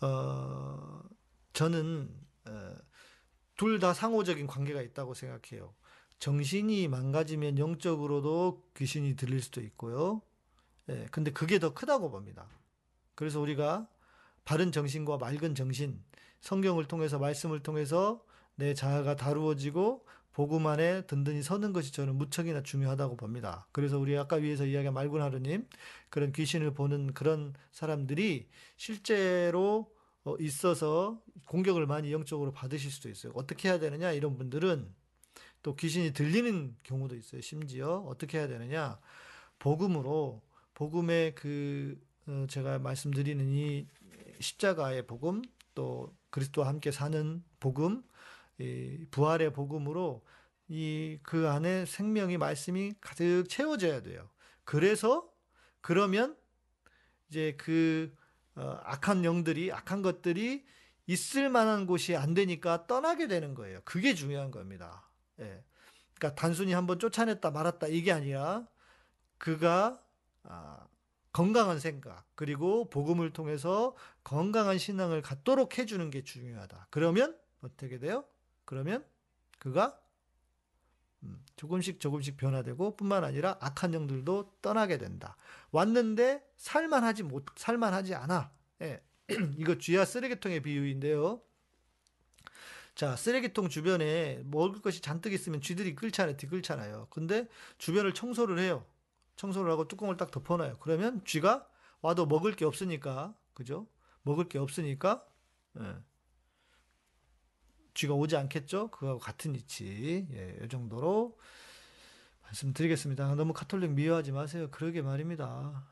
[0.00, 1.02] 어,
[1.52, 2.08] 저는,
[2.46, 2.76] 어,
[3.60, 5.74] 둘 다 상호적인 관계가 있다고 생각해요.
[6.18, 10.22] 정신이 망가지면 영적으로도 귀신이 들릴 수도 있고요.
[10.88, 12.48] 예, 근데 그게 더 크다고 봅니다.
[13.14, 13.86] 그래서 우리가
[14.46, 16.02] 바른 정신과 맑은 정신,
[16.40, 23.18] 성경을 통해서 말씀을 통해서 내 자아가 다루어지고 복음 안에 든든히 서는 것이 저는 무척이나 중요하다고
[23.18, 23.66] 봅니다.
[23.72, 25.68] 그래서 우리 아까 위에서 이야기한 맑은 하루님
[26.08, 29.99] 그런 귀신을 보는 그런 사람들이 실제로 어,
[30.38, 33.32] 있어서 공격을 많이 영적으로 받으실 수도 있어요.
[33.34, 34.94] 어떻게 해야 되느냐 이런 분들은
[35.62, 37.40] 또 귀신이 들리는 경우도 있어요.
[37.40, 38.98] 심지어 어떻게 해야 되느냐
[39.58, 40.42] 복음으로
[40.74, 43.86] 복음의 그 어, 제가 말씀드리는 이
[44.40, 45.42] 십자가의 복음
[45.74, 48.02] 또 그리스도와 함께 사는 복음
[48.58, 50.22] 이 부활의 복음으로
[50.68, 54.30] 이 그 안에 생명이 말씀이 가득 채워져야 돼요.
[54.64, 55.28] 그래서
[55.80, 56.36] 그러면
[57.28, 58.19] 이제 그 어,
[58.84, 60.64] 악한 영들이 악한 것들이
[61.06, 63.80] 있을 만한 곳이 안 되니까 떠나게 되는 거예요.
[63.84, 65.08] 그게 중요한 겁니다.
[65.40, 65.64] 예.
[66.14, 68.66] 그러니까 단순히 한번 쫓아냈다 말았다 이게 아니라
[69.38, 70.00] 그가
[70.44, 70.86] 아,
[71.32, 76.88] 건강한 생각 그리고 복음을 통해서 건강한 신앙을 갖도록 해주는 게 중요하다.
[76.90, 78.24] 그러면 어떻게 돼요?
[78.64, 79.04] 그러면
[79.58, 80.09] 그가 음,
[81.56, 85.36] 조금씩 조금씩 변화되고 뿐만 아니라 악한 영들도 떠나게 된다.
[85.72, 88.50] 왔는데 살만하지 못 살만하지 않아.
[88.82, 89.02] 예.
[89.58, 91.42] 이거 쥐야 쓰레기통의 비유인데요.
[92.94, 96.36] 자, 쓰레기통 주변에 먹을 것이 잔뜩 있으면 쥐들이 끌잖아요.
[96.36, 97.06] 뒤끌잖아요.
[97.10, 97.46] 근데
[97.78, 98.84] 주변을 청소를 해요.
[99.36, 100.78] 청소를 하고 뚜껑을 딱 덮어놔요.
[100.80, 101.66] 그러면 쥐가
[102.02, 103.86] 와도 먹을 게 없으니까, 그죠?
[104.22, 105.24] 먹을 게 없으니까,
[105.78, 105.96] 예.
[108.00, 108.88] 쥐가 오지 않겠죠?
[108.90, 110.26] 그거하고 같은 이치.
[110.32, 111.38] 예, 이 정도로
[112.44, 113.34] 말씀드리겠습니다.
[113.34, 114.68] 너무 카톨릭 미워하지 마세요.
[114.70, 115.86] 그러게 말입니다.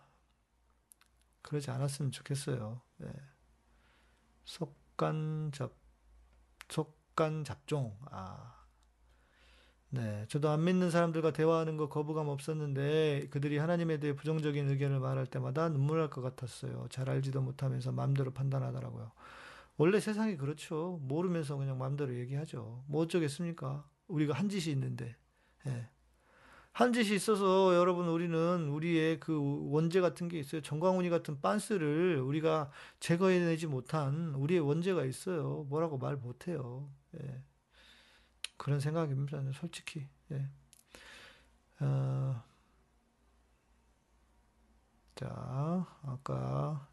[1.43, 2.81] 그러지 않았으면 좋겠어요.
[3.03, 3.13] 예.
[4.45, 5.77] 속간접,
[6.69, 7.97] 속간 잡종.
[8.11, 8.55] 아.
[9.91, 10.27] 네.
[10.29, 15.69] 저도 안 믿는 사람들과 대화하는 거 거부감 없었는데 그들이 하나님에 대해 부정적인 의견을 말할 때마다
[15.71, 16.87] 눈물 날 것 같았어요.
[16.91, 19.13] 잘 알지도 못하면서 마음대로 판단하더라고요.
[19.79, 20.99] 원래 세상이 그렇죠.
[21.03, 22.85] 모르면서 그냥 마음대로 얘기하죠.
[22.89, 23.89] 뭐 어쩌겠습니까?
[24.09, 25.17] 우리가 한 짓이 있는데.
[25.67, 25.89] 예.
[26.73, 30.63] 한 짓이 있어서 여러분 우리는 우리의 그 원죄 같은 게 있어요.
[30.63, 35.65] 정광훈이 같은 빤스를 우리가 제거해내지 못한 우리의 원죄가 있어요.
[35.69, 36.91] 뭐라고 말 못해요.
[37.21, 37.43] 예.
[38.57, 39.41] 그런 생각입니다.
[39.53, 40.09] 솔직히.
[40.33, 40.49] 예.
[41.81, 42.43] 어,
[45.15, 46.89] 자, 아까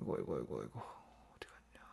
[0.00, 0.80] 이거 이거 이거 이거
[1.36, 1.86] 어디 갔냐?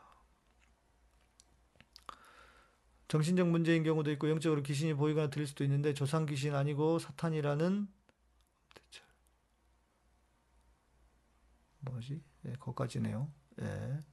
[3.07, 7.87] 정신적 문제인 경우도 있고 영적으로 귀신이 보이거나 들릴 수도 있는데 조상 귀신 아니고 사탄이라는
[11.81, 12.21] 뭐지?
[12.45, 13.31] 예, 거기까지네요.
[13.61, 14.03] 예.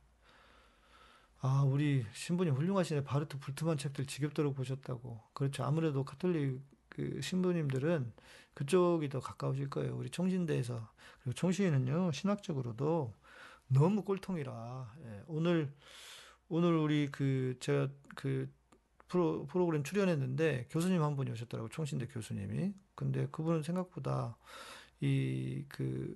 [1.41, 3.05] 아, 우리 신부님 훌륭하시네.
[3.05, 5.21] 바르트 불트만 책들 지겹도록 보셨다고.
[5.35, 5.65] 그렇죠.
[5.65, 8.13] 아무래도 카톨릭 그 신부님들은
[8.55, 9.97] 그쪽이 더 가까우실 거예요.
[9.97, 10.89] 우리 총신대에서.
[11.21, 13.13] 그리고 총신은요, 신학적으로도
[13.75, 14.95] 너무 꼴통이라.
[15.05, 15.75] 예, 오늘,
[16.49, 18.51] 오늘 우리 그, 제가 그
[19.09, 21.69] 프로, 프로그램 출연했는데 교수님 한 분이 오셨더라고요.
[21.71, 22.73] 총신대 교수님이.
[22.95, 24.39] 근데 그분은 생각보다
[25.01, 26.15] 이, 그,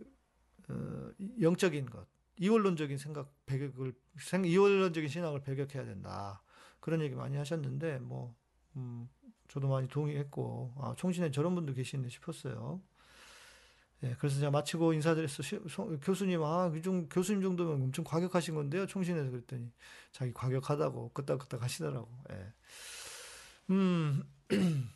[0.68, 2.06] 어, 영적인 것,
[2.38, 6.42] 이원론적인 생각 배격을, 생, 이원론적인 신학을 배격해야 된다.
[6.80, 8.36] 그런 얘기 많이 하셨는데, 뭐,
[8.76, 9.08] 음,
[9.48, 12.80] 저도 많이 동의했고, 아, 총신에 저런 분도 계시네 싶었어요.
[14.04, 15.42] 예, 그래서 제가 마치고 인사드렸어.
[16.00, 18.86] 교수님, 아, 좀, 교수님 정도면 엄청 과격하신 건데요.
[18.86, 19.72] 총신에서 그랬더니,
[20.12, 22.08] 자기 과격하다고 끄덕끄덕 하시더라고.
[22.30, 22.52] 예.
[23.70, 24.22] 음,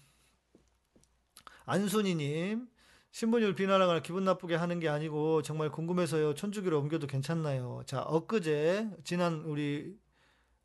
[1.66, 2.68] 안순이님,
[3.10, 6.34] 신분율 비난하거나 기분 나쁘게 하는 게 아니고, 정말 궁금해서요.
[6.34, 7.82] 천주교로 옮겨도 괜찮나요?
[7.86, 9.98] 자, 엊그제, 지난 우리,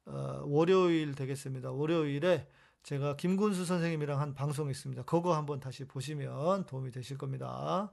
[0.06, 1.72] 어, 월요일 되겠습니다.
[1.72, 2.48] 월요일에
[2.84, 5.04] 제가 김군수 선생님이랑 한 방송 있습니다.
[5.04, 7.92] 그거 한번 다시 보시면 도움이 되실 겁니다.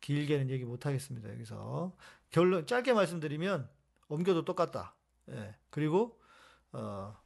[0.00, 1.30] 길게는 얘기 못 하겠습니다.
[1.32, 1.92] 여기서
[2.30, 3.68] 결론 짧게 말씀드리면
[4.08, 4.94] 옮겨도 똑같다.
[5.30, 5.54] 예.
[5.70, 6.18] 그리고
[6.72, 7.16] 어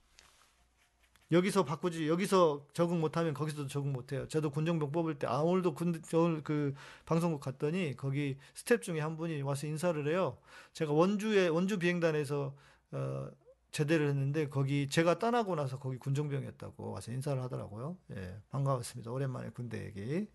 [1.30, 4.28] 여기서 바꾸지 여기서 적응 못하면 거기서도 적응 못해요.
[4.28, 6.74] 저도 군종병 뽑을 때 아 오늘도 군 오늘 그
[7.06, 10.38] 방송국 갔더니 거기 스텝 중에 한 분이 와서 인사를 해요.
[10.74, 12.54] 제가 원주에 원주 비행단에서
[12.92, 13.30] 어
[13.70, 17.96] 제대를 했는데 거기 제가 떠나고 나서 거기 군종병이었다고 와서 인사를 하더라고요.
[18.14, 19.10] 예, 반가웠습니다.
[19.10, 20.26] 오랜만에 군대 얘기.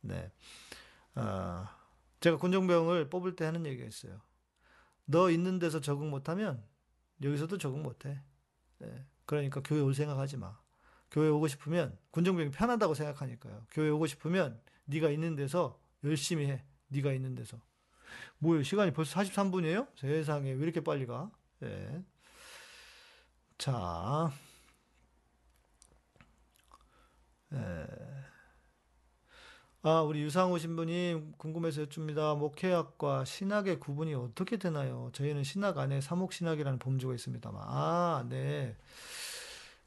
[0.00, 0.32] 네.
[1.14, 1.66] 어,
[2.20, 4.20] 제가 군종병을 뽑을 때 하는 얘기가 있어요.
[5.04, 6.64] 너 있는 데서 적응 못하면
[7.22, 8.20] 여기서도 적응 못해.
[8.82, 10.58] 예, 그러니까 교회 올 생각하지 마.
[11.10, 13.66] 교회 오고 싶으면 군정병이 편하다고 생각하니까요.
[13.70, 16.64] 교회 오고 싶으면 네가 있는 데서 열심히 해.
[16.88, 17.60] 네가 있는 데서.
[18.38, 18.62] 뭐예요?
[18.62, 19.88] 시간이 벌써 43분이에요?
[19.96, 21.30] 세상에 왜 이렇게 빨리 가?
[21.62, 22.02] 예.
[23.58, 24.32] 자,
[27.52, 28.21] 예.
[29.84, 32.34] 아, 우리 유상호 신부님 궁금해서 여쭙니다.
[32.34, 35.10] 목회학과 신학의 구분이 어떻게 되나요?
[35.12, 37.60] 저희는 신학 안에 사목신학이라는 범주가 있습니다만.
[37.66, 38.76] 아, 네.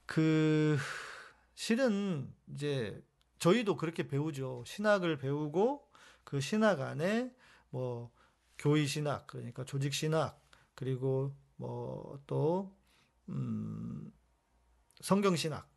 [0.05, 0.77] 그,
[1.53, 3.01] 실은 이제
[3.39, 4.63] 저희도 그렇게 배우죠.
[4.65, 5.88] 신학을 배우고
[6.25, 7.34] 그 신학 안에
[7.69, 8.12] 뭐
[8.58, 10.43] 교의 신학, 그러니까 조직 신학,
[10.75, 12.75] 그리고 뭐또
[13.29, 14.12] 음,
[14.99, 15.69] 성경 신학,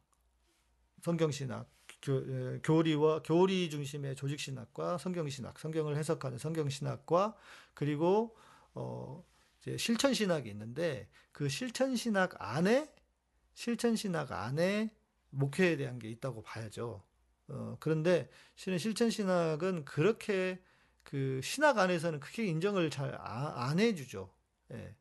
[1.02, 1.70] 성경 신학,
[2.02, 7.36] 교, 교리와 교리 중심의 조직 신학과 성경 신학, 성경을 해석하는 성경 신학과
[7.74, 8.36] 그리고
[8.74, 9.24] 어,
[9.60, 12.92] 이제 실천 신학이 있는데 그 실천 신학 안에
[13.54, 14.94] 실천 신학 안에
[15.30, 17.02] 목회에 대한 게 있다고 봐야죠.
[17.48, 20.62] 어, 그런데 실은 실천 신학은 그렇게
[21.02, 24.30] 그 신학 안에서는 크게 인정을 잘 안 해주죠.
[24.72, 24.94] 예.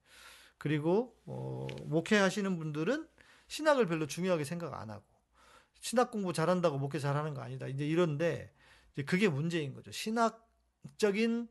[0.57, 3.07] 그리고 어, 목회하시는 분들은
[3.47, 5.03] 신학을 별로 중요하게 생각 안 하고
[5.79, 7.67] 신학 공부 잘한다고 목회 잘하는 거 아니다.
[7.67, 8.51] 이제 이런데
[8.93, 9.91] 이제 그게 문제인 거죠.
[9.91, 11.49] 신학적인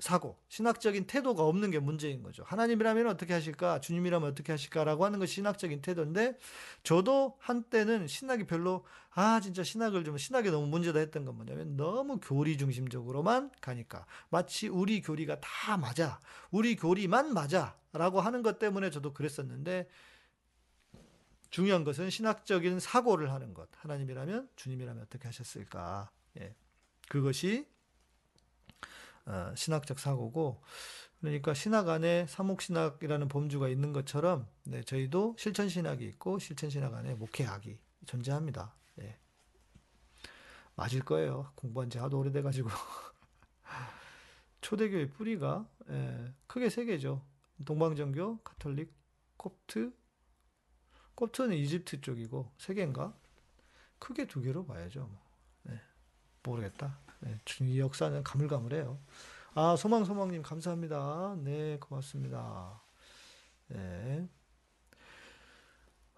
[0.00, 2.42] 사고, 신학적인 태도가 없는 게 문제인 거죠.
[2.46, 3.80] 하나님이라면 어떻게 하실까?
[3.80, 6.36] 주님이라면 어떻게 하실까라고 하는 것이 신학적인 태도인데,
[6.82, 12.18] 저도 한때는 신학이 별로, 아, 진짜 신학을 좀, 신학이 너무 문제다 했던 건 뭐냐면, 너무
[12.20, 14.04] 교리 중심적으로만 가니까.
[14.28, 16.20] 마치 우리 교리가 다 맞아.
[16.50, 17.78] 우리 교리만 맞아.
[17.92, 19.88] 라고 하는 것 때문에 저도 그랬었는데,
[21.54, 23.68] 중요한 것은 신학적인 사고를 하는 것.
[23.76, 26.10] 하나님이라면, 주님이라면 어떻게 하셨을까?
[26.40, 26.52] 예.
[27.08, 27.68] 그것이
[29.24, 30.60] 어, 신학적 사고고
[31.20, 38.74] 그러니까 신학 안에 사목신학이라는 범주가 있는 것처럼 네, 저희도 실천신학이 있고 실천신학 안에 목회학이 존재합니다.
[38.96, 39.16] 네.
[40.74, 41.52] 맞을 거예요.
[41.54, 42.68] 공부한 지 하도 오래돼가지고
[44.60, 47.24] 초대교회 뿌리가 예, 크게 세 개죠.
[47.64, 48.92] 동방정교, 카톨릭,
[49.36, 49.92] 콥트,
[51.14, 53.14] 콥트는 이집트 쪽이고 세 개인가?
[53.98, 55.00] 크게 두 개로 봐야죠.
[55.00, 55.20] 뭐.
[55.62, 55.80] 네,
[56.42, 56.98] 모르겠다.
[57.20, 58.98] 네, 이 역사는 가물가물해요.
[59.54, 61.36] 아, 소망소망님 감사합니다.
[61.38, 62.82] 네, 고맙습니다.
[63.68, 64.28] 네.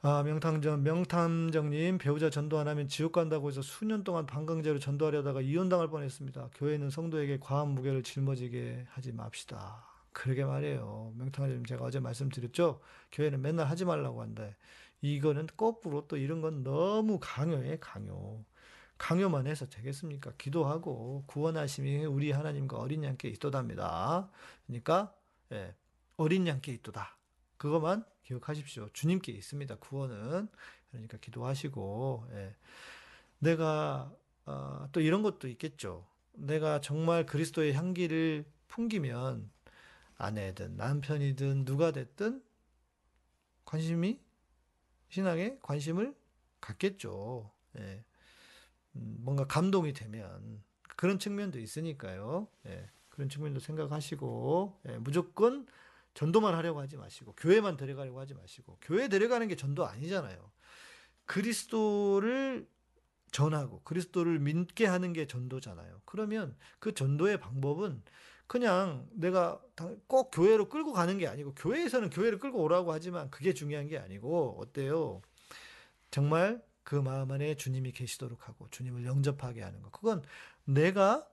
[0.02, 5.88] 아, 명탐정, 명탐정님, 배우자 전도 안 하면 지옥 간다고 해서 수년 동안 방광제로 전도하려다가 이혼당할
[5.88, 6.50] 뻔했습니다.
[6.54, 9.84] 교회는 성도에게 과한 무게를 짊어지게 하지 맙시다.
[10.12, 11.12] 그러게 말이에요.
[11.16, 12.80] 명탐정님, 제가 어제 말씀드렸죠?
[13.12, 14.54] 교회는 맨날 하지 말라고 한데,
[15.00, 18.44] 이거는 거꾸로 또 이런 건 너무 강요해, 강요.
[18.98, 20.32] 강요만 해서 되겠습니까?
[20.38, 24.30] 기도하고 구원하심이 우리 하나님과 어린 양께 있도답니다.
[24.66, 25.14] 그러니까
[25.52, 25.74] 예,
[26.16, 27.16] 어린 양께 있도다.
[27.58, 28.88] 그것만 기억하십시오.
[28.92, 29.76] 주님께 있습니다.
[29.76, 30.48] 구원은
[30.90, 32.54] 그러니까 기도하시고 예.
[33.38, 34.12] 내가
[34.46, 36.06] 어, 또 이런 것도 있겠죠.
[36.32, 39.50] 내가 정말 그리스도의 향기를 풍기면
[40.16, 42.42] 아내든 남편이든 누가 됐든
[43.64, 44.20] 관심이
[45.08, 46.14] 신앙에 관심을
[46.60, 47.50] 갖겠죠.
[47.78, 48.04] 예.
[48.96, 50.62] 음, 뭔가 감동이 되면
[50.96, 52.48] 그런 측면도 있으니까요.
[52.66, 55.66] 예, 그런 측면도 생각하시고 예, 무조건
[56.14, 60.50] 전도만 하려고 하지 마시고 교회만 데려가려고 하지 마시고 교회 데려가는 게 전도 아니잖아요.
[61.26, 62.66] 그리스도를
[63.32, 66.00] 전하고 그리스도를 믿게 하는 게 전도잖아요.
[66.06, 68.02] 그러면 그 전도의 방법은
[68.46, 69.60] 그냥 내가
[70.06, 74.58] 꼭 교회로 끌고 가는 게 아니고 교회에서는 교회를 끌고 오라고 하지만 그게 중요한 게 아니고
[74.60, 75.20] 어때요?
[76.10, 79.90] 정말 그 마음 안에 주님이 계시도록 하고 주님을 영접하게 하는 것.
[79.90, 80.22] 그건
[80.64, 81.26] 내가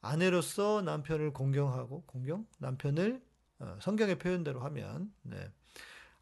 [0.00, 3.22] 아내로서 남편을 공경하고 공경 남편을
[3.60, 5.50] 어, 성경의 표현대로 하면 네.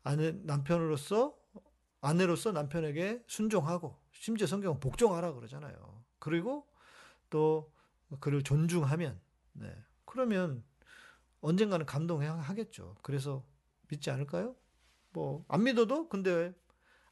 [0.03, 1.37] 아내 남편으로서
[2.01, 6.05] 아내로서 남편에게 순종하고 심지어 성경은 복종하라 그러잖아요.
[6.19, 6.67] 그리고
[7.31, 7.73] 또
[8.21, 9.19] 그를 존중하면
[9.53, 9.75] 네.
[10.17, 10.65] 그러면
[11.43, 12.97] 언젠가는 감동하겠죠.
[13.03, 13.45] 그래서
[13.89, 14.57] 믿지 않을까요?
[15.13, 16.55] 뭐 안 믿어도 근데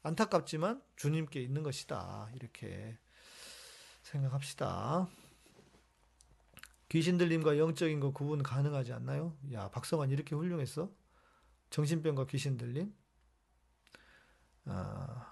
[0.01, 2.29] 안타깝지만 주님께 있는 것이다.
[2.33, 2.97] 이렇게
[4.01, 5.07] 생각합시다.
[6.89, 9.37] 귀신 들림과 영적인 거 구분 가능하지 않나요?
[9.53, 10.91] 야, 박성환 이렇게 훌륭했어?
[11.69, 12.91] 정신병과 귀신 들림?
[14.65, 15.29] 아,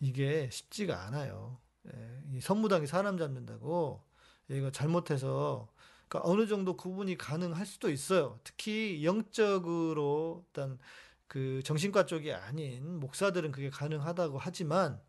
[0.00, 1.60] 이게 쉽지가 않아요.
[1.86, 4.04] 예, 이 선무당이 사람 잡는다고
[4.48, 5.72] 이거 잘못해서
[6.08, 8.38] 그러니까 어느 정도 구분이 가능할 수도 있어요.
[8.44, 10.78] 특히 영적으로 일단
[11.26, 15.00] 그 정신과 쪽이 아닌 목사들은 그게 가능하다고 하지만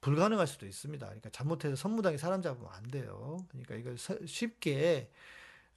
[0.00, 1.06] 불가능할 수도 있습니다.
[1.06, 3.46] 그러니까 잘못해서 선무당이 사람 잡으면 안 돼요.
[3.48, 5.10] 그러니까 이걸 쉽게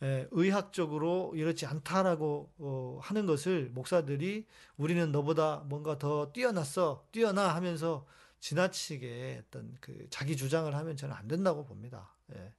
[0.02, 4.46] 의학적으로 이렇지 않다라고 어, 하는 것을 목사들이
[4.76, 8.06] 우리는 너보다 뭔가 더 뛰어났어, 뛰어나 하면서
[8.40, 12.14] 지나치게 어떤 그 자기 주장을 하면 저는 안 된다고 봅니다.
[12.36, 12.54] 예.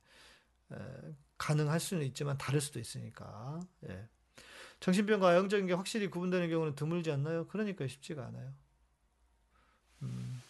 [1.38, 3.60] 가능할 수는 있지만 다를 수도 있으니까.
[3.88, 4.08] 예.
[4.80, 7.46] 정신병과 영적인 게 확실히 구분되는 경우는 드물지 않나요?
[7.48, 8.52] 그러니까 쉽지가 않아요.
[10.02, 10.42] 음.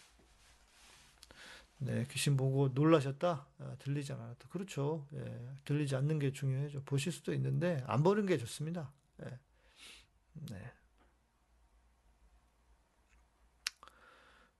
[1.81, 3.47] 네, 귀신 보고 놀라셨다?
[3.59, 4.49] 아, 들리지 않았다.
[4.49, 5.07] 그렇죠.
[5.13, 6.83] 예, 들리지 않는 게 중요해죠.
[6.83, 8.91] 보실 수도 있는데, 안 보는 게 좋습니다.
[9.23, 9.39] 예.
[10.51, 10.71] 네.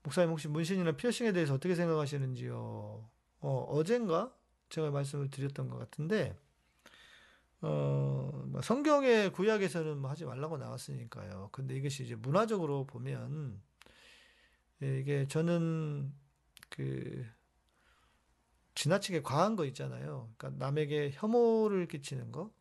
[0.03, 2.55] 목사님 혹시 문신이나 피어싱에 대해서 어떻게 생각하시는지요?
[3.41, 4.33] 어, 어젠가
[4.69, 6.37] 제가 말씀을 드렸던 것 같은데,
[7.61, 11.49] 어, 뭐 성경의 구약에서는 뭐 하지 말라고 나왔으니까요.
[11.51, 13.61] 근데 이것이 이제 문화적으로 보면,
[14.81, 16.13] 예, 이게 저는
[16.69, 17.25] 그,
[18.75, 20.31] 지나치게 과한 거 있잖아요.
[20.37, 22.51] 그러니까 남에게 혐오를 끼치는 거.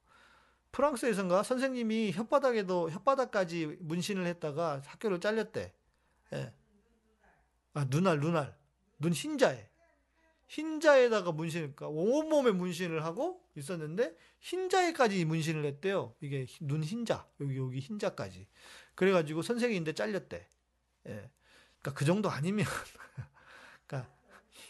[0.72, 5.72] 프랑스에선가 선생님이 혓바닥에도, 혓바닥까지 문신을 했다가 학교를 잘렸대.
[6.32, 6.52] 예.
[7.74, 8.56] 아, 눈알, 눈알.
[8.98, 9.68] 눈 흰자에.
[10.48, 16.14] 흰자에다가 문신을, 그러니까 온몸에 문신을 하고 있었는데, 흰자에까지 문신을 했대요.
[16.20, 17.26] 이게 눈 흰자.
[17.40, 18.46] 여기, 여기 흰자까지.
[18.94, 20.48] 그래가지고 선생님인데 잘렸대.
[21.06, 21.30] 예.
[21.80, 22.64] 그러니까 그 정도 아니면,
[23.86, 24.10] 그러니까,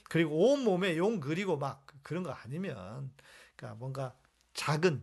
[0.09, 3.12] 그리고 온 몸에 용 그리고 막 그런 거 아니면,
[3.57, 4.16] 그러니까 뭔가
[4.55, 5.03] 작은,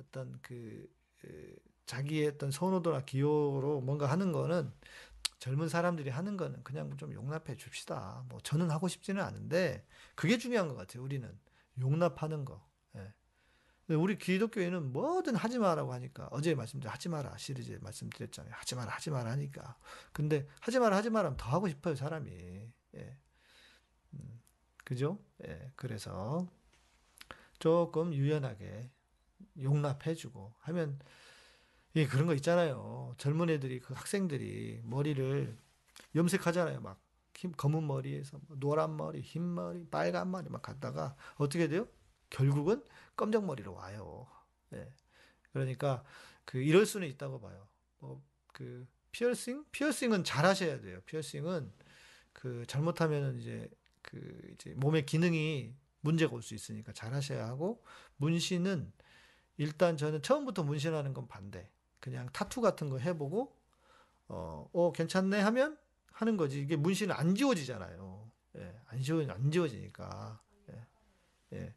[0.00, 0.88] 어떤 그
[1.24, 1.54] 에,
[1.86, 4.72] 자기의 어떤 선호도나 기호로 뭔가 하는 거는
[5.40, 8.24] 젊은 사람들이 하는 거는 그냥 좀 용납해 줍시다.
[8.28, 11.02] 뭐 저는 하고 싶지는 않은데 그게 중요한 것 같아요.
[11.02, 11.36] 우리는
[11.80, 12.68] 용납하는 거.
[12.96, 13.94] 예.
[13.94, 18.52] 우리 기독교인은 뭐든 하지 마라고 하니까 어제 말씀드린 하지 마라 시리즈에 말씀드렸잖아요.
[18.54, 19.78] 하지 마라 하지 마라 하니까.
[20.12, 22.30] 근데 하지 마라 하지 마라 하면 더 하고 싶어요 사람이.
[22.96, 23.18] 예.
[24.12, 24.42] 음,
[24.84, 25.18] 그죠?
[25.46, 25.72] 예.
[25.74, 26.46] 그래서
[27.58, 28.90] 조금 유연하게
[29.58, 30.98] 용납해주고 하면
[31.96, 33.14] 예, 그런 거 있잖아요.
[33.18, 35.56] 젊은 애들이 그 학생들이 머리를
[36.14, 36.80] 염색하잖아요.
[36.80, 37.00] 막
[37.36, 41.88] 흰, 검은 머리에서 뭐 노란 머리, 흰 머리, 빨간 머리 막 갖다가 어떻게 돼요?
[42.30, 42.84] 결국은
[43.16, 44.28] 검정 머리로 와요.
[44.74, 44.88] 예.
[45.52, 46.04] 그러니까
[46.44, 47.68] 그 이럴 수는 있다고 봐요.
[48.00, 48.22] 뭐
[48.52, 49.64] 그 피어싱?
[49.72, 51.00] 피어싱은 잘 하셔야 돼요.
[51.06, 51.72] 피어싱은
[52.32, 53.70] 그 잘못하면은 이제
[54.02, 54.18] 그
[54.54, 57.82] 이제 몸의 기능이 문제가 올 수 있으니까 잘 하셔야 하고
[58.18, 58.92] 문신은
[59.58, 61.70] 일단 저는 처음부터 문신하는 건 반대.
[62.00, 63.56] 그냥 타투 같은 거 해보고
[64.28, 65.78] 어, 어 괜찮네 하면
[66.12, 66.60] 하는 거지.
[66.60, 68.30] 이게 문신은 안 지워지잖아요.
[68.56, 70.40] 예, 안 지워 안 지워지니까.
[70.70, 70.86] 예,
[71.52, 71.74] 예.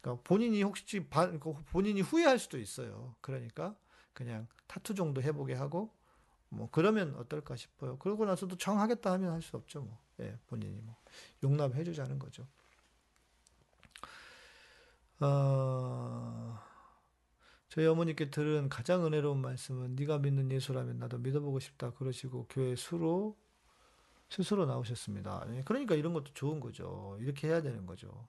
[0.00, 3.14] 그러니까 본인이 혹시 바, 그 본인이 후회할 수도 있어요.
[3.20, 3.76] 그러니까
[4.12, 5.92] 그냥 타투 정도 해보게 하고
[6.48, 7.98] 뭐 그러면 어떨까 싶어요.
[7.98, 9.82] 그러고 나서도 정하겠다 하면 할 수 없죠.
[9.82, 10.96] 뭐 예, 본인이 뭐
[11.42, 12.46] 용납해 주자는 거죠.
[15.20, 16.65] 어...
[17.76, 23.36] 저희 어머니께 들은 가장 은혜로운 말씀은 네가 믿는 예수라면 나도 믿어보고 싶다 그러시고 교회 수로
[24.30, 25.46] 스스로 나오셨습니다.
[25.50, 27.18] 예, 그러니까 이런 것도 좋은 거죠.
[27.20, 28.28] 이렇게 해야 되는 거죠.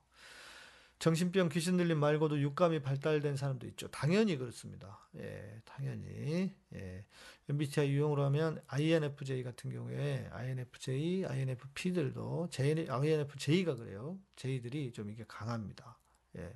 [1.00, 3.88] 정신병 귀신 들림 말고도 육감이 발달된 사람도 있죠.
[3.88, 5.00] 당연히 그렇습니다.
[5.16, 6.54] 예, 당연히.
[6.74, 7.06] 예.
[7.48, 12.50] MBTI 유형으로 하면 INFJ 같은 경우에 INFJ, INFP들도
[12.90, 14.20] INFJ가 그래요.
[14.36, 15.98] J들이 좀 이게 강합니다.
[16.36, 16.54] 예.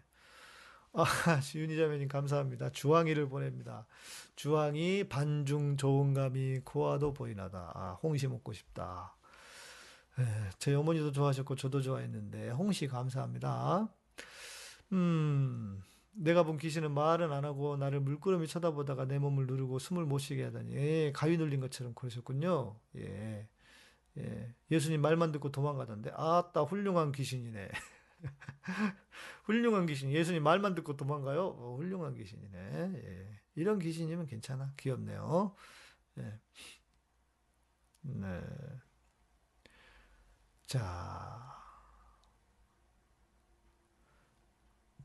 [0.94, 1.04] 아,
[1.42, 2.70] 시윤이 자매님 감사합니다.
[2.72, 3.86] 주황이를 보냅니다.
[4.36, 7.72] 주황이 반중 좋은 감이 코와도 보이나다.
[7.74, 9.16] 아, 홍시 먹고 싶다.
[10.20, 13.88] 에, 예, 제 어머니도 좋아하셨고 저도 좋아했는데 홍시 감사합니다.
[14.92, 15.82] 음,
[16.12, 20.44] 내가 본 귀신은 말은 안 하고 나를 물끄러미 쳐다보다가 내 몸을 누르고 숨을 못 쉬게
[20.46, 22.76] 하다니 예, 가위 눌린 것처럼 그러셨군요.
[22.98, 23.48] 예.
[24.18, 24.54] 예.
[24.70, 27.70] 예수님 말만 듣고 도망가던데 아따 훌륭한 귀신이네.
[29.45, 30.11] 훌륭한 귀신.
[30.11, 31.45] 예수님 말만 듣고 도망가요?
[31.47, 32.91] 어, 훌륭한 귀신이네.
[32.95, 33.39] 예.
[33.55, 34.74] 이런 귀신이면 괜찮아.
[34.78, 35.55] 귀엽네요.
[36.19, 36.39] 예.
[38.01, 38.41] 네.
[40.65, 41.51] 자.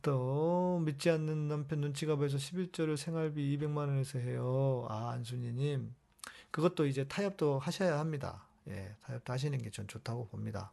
[0.02, 4.86] 또 믿지 않는 남편 눈치가 보여서 11조를 생활비 200만 원에서 해요.
[4.88, 5.94] 아, 안순이 님.
[6.50, 8.46] 그것도 이제 타협도 하셔야 합니다.
[8.68, 10.72] 예, 타협도 하시는 게 전 좋다고 봅니다.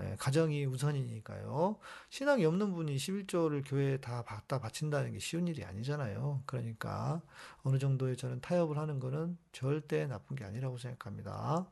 [0.00, 1.78] 예, 가정이 우선이니까요.
[2.10, 6.42] 신앙이 없는 분이 11조를 교회에 다 받다 바친다는 게 쉬운 일이 아니잖아요.
[6.46, 7.20] 그러니까
[7.62, 11.66] 어느 정도의 저는 타협을 하는 거는 절대 나쁜 게 아니라고 생각합니다.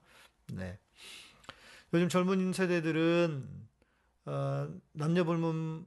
[0.52, 0.78] 네.
[1.94, 3.66] 요즘 젊은 세대들은
[4.26, 5.86] 어, 남녀 불문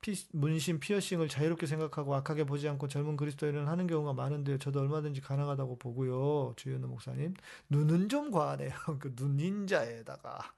[0.00, 4.58] 피, 문신 피어싱을 자유롭게 생각하고 악하게 보지 않고 젊은 그리스도인은 하는 경우가 많은데요.
[4.58, 6.54] 저도 얼마든지 가능하다고 보고요.
[6.56, 7.34] 주윤호 목사님
[7.70, 8.70] 눈은 좀 과하네요.
[9.00, 10.52] 그 눈인자에다가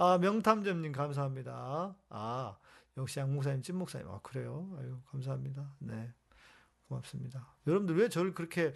[0.00, 1.96] 아, 명탐정님 감사합니다.
[2.08, 2.56] 아,
[2.96, 4.08] 역시 양 목사님, 찐 목사님.
[4.08, 4.72] 아, 그래요?
[4.78, 5.74] 아유, 감사합니다.
[5.80, 6.14] 네.
[6.86, 7.52] 고맙습니다.
[7.66, 8.72] 여러분들 왜 저를 그렇게,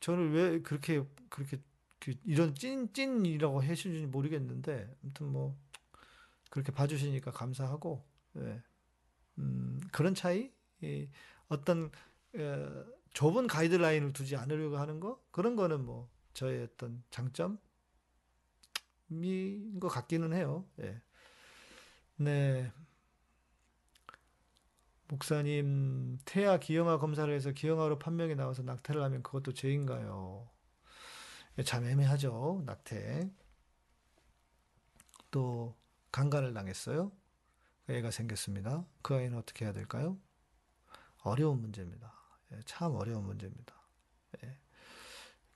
[0.00, 1.62] 저를 왜 그렇게, 그렇게,
[1.98, 5.56] 그 이런 찐, 찐이라고 해주는지 모르겠는데, 아무튼 뭐,
[6.50, 8.04] 그렇게 봐주시니까 감사하고,
[8.34, 8.62] 네.
[9.38, 10.52] 음, 그런 차이?
[10.82, 11.08] 이
[11.48, 11.90] 어떤,
[12.36, 12.68] 에,
[13.14, 15.24] 좁은 가이드라인을 두지 않으려고 하는 거?
[15.30, 17.58] 그런 거는 뭐, 저의 어떤 장점?
[19.80, 20.64] 것 같기는 해요.
[20.80, 21.00] 예.
[22.16, 22.72] 네.
[25.08, 30.48] 목사님, 태아 기형아 검사를 해서 기형아로 판명이 나와서 낙태를 하면 그것도 죄인가요?
[31.58, 33.28] 예, 참 애매하죠, 낙태.
[35.32, 35.76] 또,
[36.12, 37.10] 강간을 당했어요.
[37.86, 38.84] 그 애가 생겼습니다.
[39.02, 40.16] 그 아이는 어떻게 해야 될까요?
[41.22, 42.14] 어려운 문제입니다.
[42.52, 43.74] 예, 참 어려운 문제입니다.
[44.44, 44.58] 예.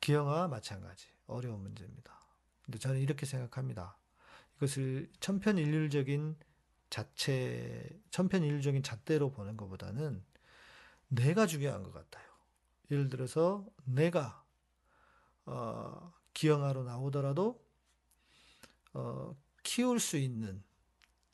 [0.01, 1.07] 기형아 마찬가지.
[1.27, 2.24] 어려운 문제입니다.
[2.65, 3.97] 근데 저는 이렇게 생각합니다.
[4.57, 6.37] 이것을 천편일률적인
[6.91, 10.25] 자체, 천편일률적인 잣대로 보는 것보다는
[11.09, 12.25] 내가 중요한 것 같아요.
[12.91, 14.45] 예를 들어서 내가
[15.47, 17.63] 어, 기형아로 나오더라도
[18.93, 20.63] 어, 키울 수 있는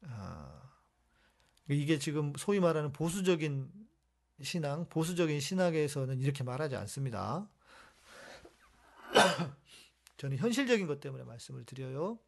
[0.03, 0.63] 어,
[1.69, 3.71] 이게 지금 소위 말하는 보수적인
[4.43, 7.49] 신앙, 보수적인 신학에서는 이렇게 말하지 않습니다.
[10.21, 12.19] 저는 현실적인 것 때문에 말씀을 드려요.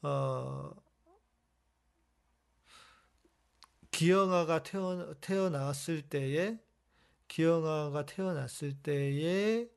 [0.00, 0.72] 어,
[3.90, 6.58] 기영아가 태어, 태어났을 때에
[7.28, 9.68] 기영아가 태어났을 때에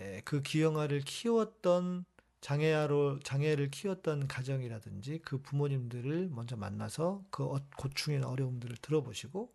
[0.00, 2.06] 에, 그 기영아를 키웠던
[2.40, 9.54] 장애아로 장애를 키웠던 가정이라든지 그 부모님들을 먼저 만나서 그 어- 고충이나 어려움들을 들어보시고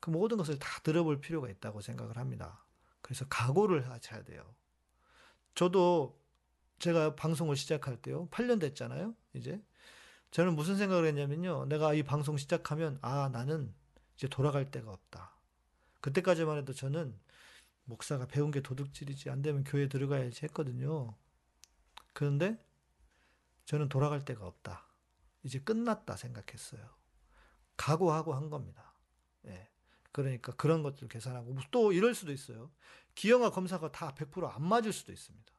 [0.00, 2.64] 그 모든 것을 다 들어볼 필요가 있다고 생각을 합니다.
[3.02, 4.54] 그래서 각오를 하셔야 돼요.
[5.54, 6.20] 저도
[6.78, 8.28] 제가 방송을 시작할 때요.
[8.30, 9.14] 8년 됐잖아요.
[9.34, 9.62] 이제
[10.30, 11.66] 저는 무슨 생각을 했냐면요.
[11.66, 13.72] 내가 이 방송 시작하면 아 나는
[14.16, 15.36] 이제 돌아갈 데가 없다.
[16.00, 17.18] 그때까지만 해도 저는
[17.84, 21.14] 목사가 배운 게 도둑질이지 안 되면 교회 들어가야지 했거든요.
[22.12, 22.58] 그런데
[23.66, 24.86] 저는 돌아갈 데가 없다.
[25.42, 26.88] 이제 끝났다 생각했어요.
[27.76, 28.94] 각오하고 한 겁니다.
[29.46, 29.68] 예.
[30.12, 32.70] 그러니까 그런 것들 계산하고 또 이럴 수도 있어요.
[33.14, 35.52] 기형아 검사가 다 100%안 맞을 수도 있습니다.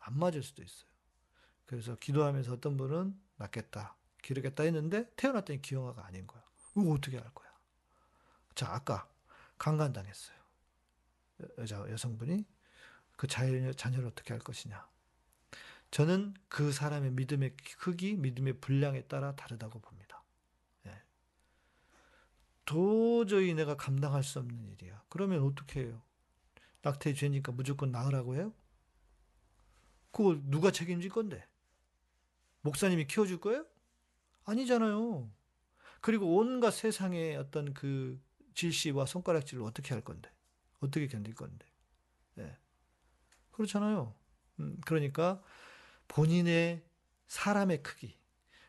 [0.00, 0.88] 안 맞을 수도 있어요.
[1.66, 6.42] 그래서 기도하면서 어떤 분은 낫겠다, 기르겠다 했는데 태어났더니 기형아가 아닌 거야.
[6.76, 7.48] 이거 어떻게 할 거야?
[8.54, 9.08] 자, 아까
[9.58, 10.36] 강간당했어요.
[11.42, 12.44] 여- 여자 여성분이
[13.16, 14.86] 그 자녀, 자녀를 어떻게 할 것이냐.
[15.90, 20.22] 저는 그 사람의 믿음의 크기, 믿음의 분량에 따라 다르다고 봅니다.
[20.86, 21.02] 예.
[22.64, 25.04] 도저히 내가 감당할 수 없는 일이야.
[25.08, 26.02] 그러면 어떻게 해요?
[26.84, 28.52] 낙태 죄니까 무조건 나으라고 해요?
[30.10, 31.44] 그걸 누가 책임질 건데?
[32.60, 33.66] 목사님이 키워줄 거예요?
[34.44, 35.30] 아니잖아요.
[36.02, 38.20] 그리고 온갖 세상의 어떤 그
[38.52, 40.30] 질시와 손가락질을 어떻게 할 건데?
[40.80, 41.66] 어떻게 견딜 건데?
[42.38, 42.56] 예.
[43.52, 44.14] 그렇잖아요.
[44.60, 45.42] 음, 그러니까
[46.08, 46.84] 본인의
[47.26, 48.18] 사람의 크기,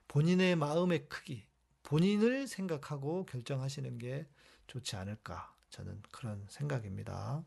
[0.07, 1.45] 본인의 마음의 크기,
[1.83, 4.25] 본인을 생각하고 결정하시는 게
[4.67, 5.53] 좋지 않을까.
[5.69, 7.43] 저는 그런 생각입니다.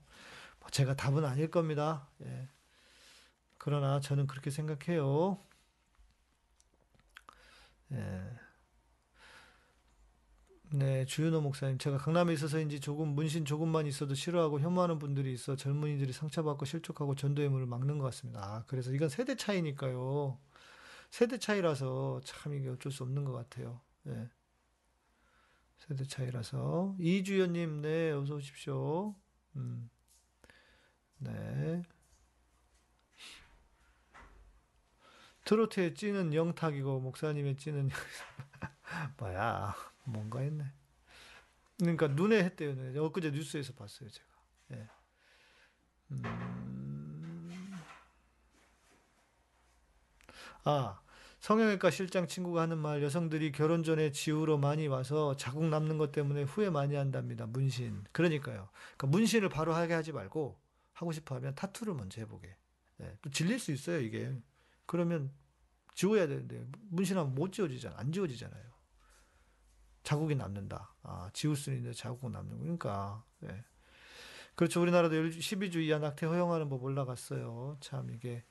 [0.68, 2.08] 뭐 제가 답은 아닐 겁니다.
[2.22, 2.48] 예.
[3.56, 5.38] 그러나 저는 그렇게 생각해요.
[7.92, 8.38] 예.
[10.70, 16.12] 네, 주윤호 목사님, 제가 강남에 있어서인지 조금 문신 조금만 있어도 싫어하고 혐오하는 분들이 있어 젊은이들이
[16.12, 18.40] 상처받고 실족하고 전도의 문을 막는 것 같습니다.
[18.42, 20.38] 아, 그래서 이건 세대 차이니까요.
[21.10, 23.80] 세대 차이라서 참 이게 어쩔 수 없는 것 같아요.
[24.08, 24.28] 예.
[25.78, 29.14] 세대 차이라서 이주연님, 네, 어서 오십시오.
[29.56, 29.88] 음,
[31.18, 31.82] 네.
[35.44, 37.88] 트로트의 찌는 영탁이고 목사님의 찌는
[39.18, 40.64] 뭐야 뭔가 했네.
[41.78, 42.74] 그러니까 눈에 했대요.
[42.74, 42.98] 네.
[42.98, 44.28] 엊그제 뉴스에서 봤어요 제가.
[44.72, 44.88] 예.
[46.10, 47.48] 음...
[50.64, 51.00] 아
[51.40, 56.42] 성형외과 실장 친구가 하는 말 여성들이 결혼 전에 지우러 많이 와서 자국 남는 것 때문에
[56.42, 57.46] 후회 많이 한답니다.
[57.46, 58.04] 문신.
[58.12, 58.68] 그러니까요.
[58.96, 60.58] 그러니까 문신을 바로 하게 하지 말고
[60.98, 62.56] 하고 싶어 하면 타투를 먼저 해보게.
[63.02, 63.18] 예.
[63.22, 64.36] 또 질릴 수 있어요 이게.
[64.84, 65.32] 그러면
[65.94, 67.96] 지워야 되는데 문신하면 못 지워지잖아.
[67.96, 68.68] 안 지워지잖아요.
[70.02, 70.96] 자국이 남는다.
[71.02, 73.24] 아, 지울 수 있는데 자국은 남는 거니까.
[73.44, 73.64] 예.
[74.56, 74.82] 그렇죠.
[74.82, 77.76] 우리나라도 12주 이하 낙태 허용하는 법 올라갔어요.
[77.80, 78.44] 참 이게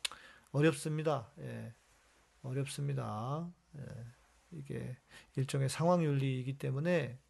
[0.52, 1.30] 어렵습니다.
[1.40, 1.76] 예.
[2.44, 3.52] 어렵습니다.
[3.78, 3.84] 예.
[4.52, 4.98] 이게
[5.36, 7.27] 일종의 상황윤리이기 때문에 딱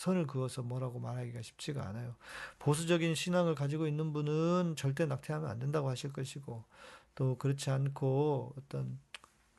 [0.00, 2.14] 선을 그어서 뭐라고 말하기가 쉽지가 않아요.
[2.58, 6.64] 보수적인 신앙을 가지고 있는 분은 절대 낙태하면 안 된다고 하실 것이고
[7.14, 8.98] 또 그렇지 않고 어떤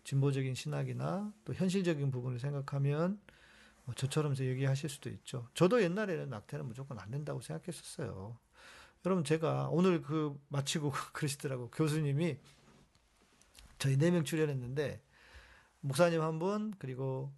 [0.04, 3.22] 진보적인 신학이나 또 현실적인 부분을 생각하면
[3.86, 5.48] 뭐 저처럼 얘기하실 수도 있죠.
[5.54, 8.36] 저도 옛날에는 낙태는 무조건 안 된다고 생각했었어요.
[9.06, 12.40] 여러분 제가 오늘 그 마치고 그러시더라고 교수님이
[13.78, 15.04] 저희 네 명 출연했는데
[15.82, 17.32] 목사님 한 분 그리고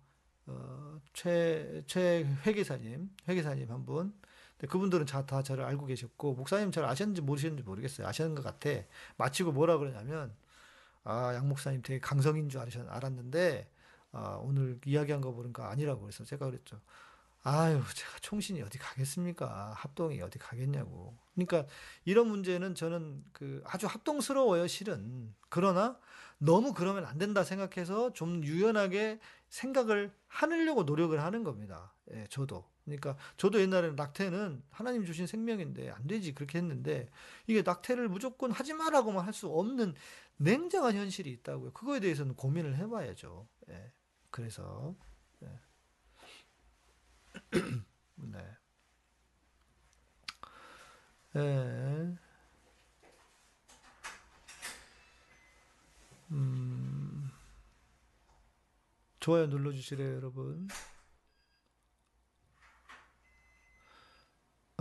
[0.46, 4.14] 어, 최, 최 회계사님, 회계사님 한 분.
[4.58, 8.08] 근데 그분들은 다, 다 저를 알고 계셨고, 목사님 잘 아셨는지 모르셨는지 모르겠어요.
[8.08, 8.70] 아시는 것 같아.
[9.18, 10.34] 마치고 뭐라 그러냐면,
[11.04, 13.70] 아, 양 목사님 되게 강성인 줄 알았, 알았는데,
[14.12, 16.80] 아, 오늘 이야기한 거 보니까 아니라고 그래서 제가 그랬죠.
[17.46, 19.74] 아유, 제가 총신이 어디 가겠습니까?
[19.76, 21.18] 합동이 어디 가겠냐고.
[21.36, 21.66] 그러니까
[22.06, 25.34] 이런 문제는 저는 그 아주 합동스러워요, 실은.
[25.50, 26.00] 그러나
[26.38, 29.20] 너무 그러면 안 된다 생각해서 좀 유연하게
[29.50, 31.94] 생각을 하려고 노력을 하는 겁니다.
[32.14, 32.66] 예, 저도.
[32.86, 37.10] 그러니까 저도 옛날에는 낙태는 하나님 주신 생명인데 안 되지 그렇게 했는데
[37.48, 39.96] 이게 낙태를 무조건 하지 말라고만 할 수 없는
[40.38, 41.72] 냉정한 현실이 있다고요.
[41.74, 43.48] 그거에 대해서는 고민을 해봐야죠.
[43.70, 43.92] 예,
[44.32, 45.13] 그래서 예.
[48.16, 48.40] 네.
[51.36, 52.16] 예.
[56.32, 57.30] 음,
[59.20, 60.68] 좋아요 눌러주시래요, 여러분.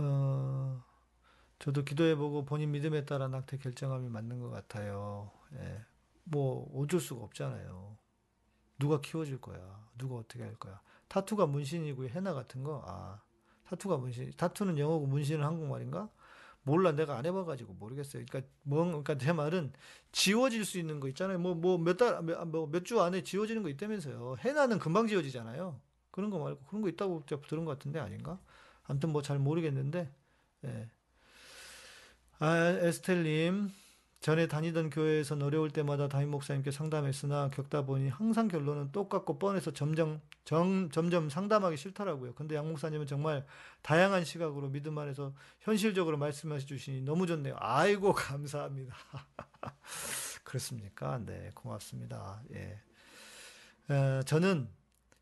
[0.01, 0.83] 어,
[1.59, 5.31] 저도 기도해보고 본인 믿음에 따라 낙태 결정함이 맞는 것 같아요.
[5.53, 5.85] 예.
[6.23, 7.97] 뭐, 어쩔 수가 없잖아요.
[8.79, 9.87] 누가 키워줄 거야?
[9.97, 10.81] 누가 어떻게 할 거야?
[11.13, 12.83] 타투가 문신이고 해나 같은 거.
[12.87, 13.21] 아,
[13.65, 14.31] 타투가 문신.
[14.37, 16.09] 타투는 영어고 문신은 한국말인가?
[16.63, 18.25] 몰라 내가 안 해봐가지고 모르겠어요.
[18.29, 19.73] 그러니까 뭐 그러니까 제 말은
[20.11, 21.37] 지워질 수 있는 거 있잖아요.
[21.39, 24.37] 뭐 뭐 몇달뭐몇주 안에 지워지는 거 있다면서요.
[24.39, 25.79] 해나는 금방 지워지잖아요.
[26.11, 28.39] 그런 거 말고 그런 거 있다고 제가 들은 것 같은데 아닌가?
[28.85, 30.09] 아무튼 뭐 잘 모르겠는데.
[30.65, 30.89] 예.
[32.39, 33.69] 아 에스텔님
[34.23, 40.21] 전에 다니던 교회에서 어려울 때마다 담임 목사님께 상담했으나 겪다 보니 항상 결론은 똑같고 뻔해서 점점
[40.45, 42.33] 정, 점점 상담하기 싫더라고요.
[42.33, 43.45] 근데 양 목사님은 정말
[43.81, 47.57] 다양한 시각으로 믿음 안에서 현실적으로 말씀해 주시니 너무 좋네요.
[47.59, 48.95] 아이고 감사합니다.
[50.45, 51.19] 그렇습니까?
[51.25, 52.41] 네, 고맙습니다.
[52.53, 52.79] 예.
[53.89, 54.69] 에, 저는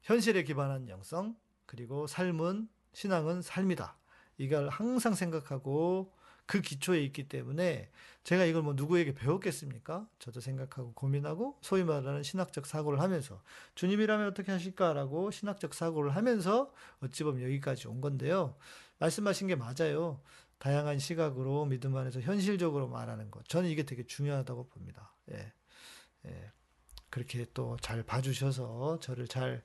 [0.03, 1.35] 현실에 기반한 영성
[1.65, 3.97] 그리고 삶은 신앙은 삶이다.
[4.37, 6.13] 이걸 항상 생각하고
[6.51, 7.89] 그 기초에 있기 때문에
[8.25, 10.05] 제가 이걸 뭐 누구에게 배웠겠습니까?
[10.19, 13.41] 저도 생각하고 고민하고 소위 말하는 신학적 사고를 하면서
[13.75, 18.57] 주님이라면 어떻게 하실까라고 신학적 사고를 하면서 어찌 보면 여기까지 온 건데요.
[18.99, 20.21] 말씀하신 게 맞아요.
[20.57, 23.47] 다양한 시각으로 믿음 안에서 현실적으로 말하는 것.
[23.47, 25.15] 저는 이게 되게 중요하다고 봅니다.
[25.31, 25.53] 예.
[26.25, 26.51] 예.
[27.09, 29.63] 그렇게 또 잘 봐주셔서 저를 잘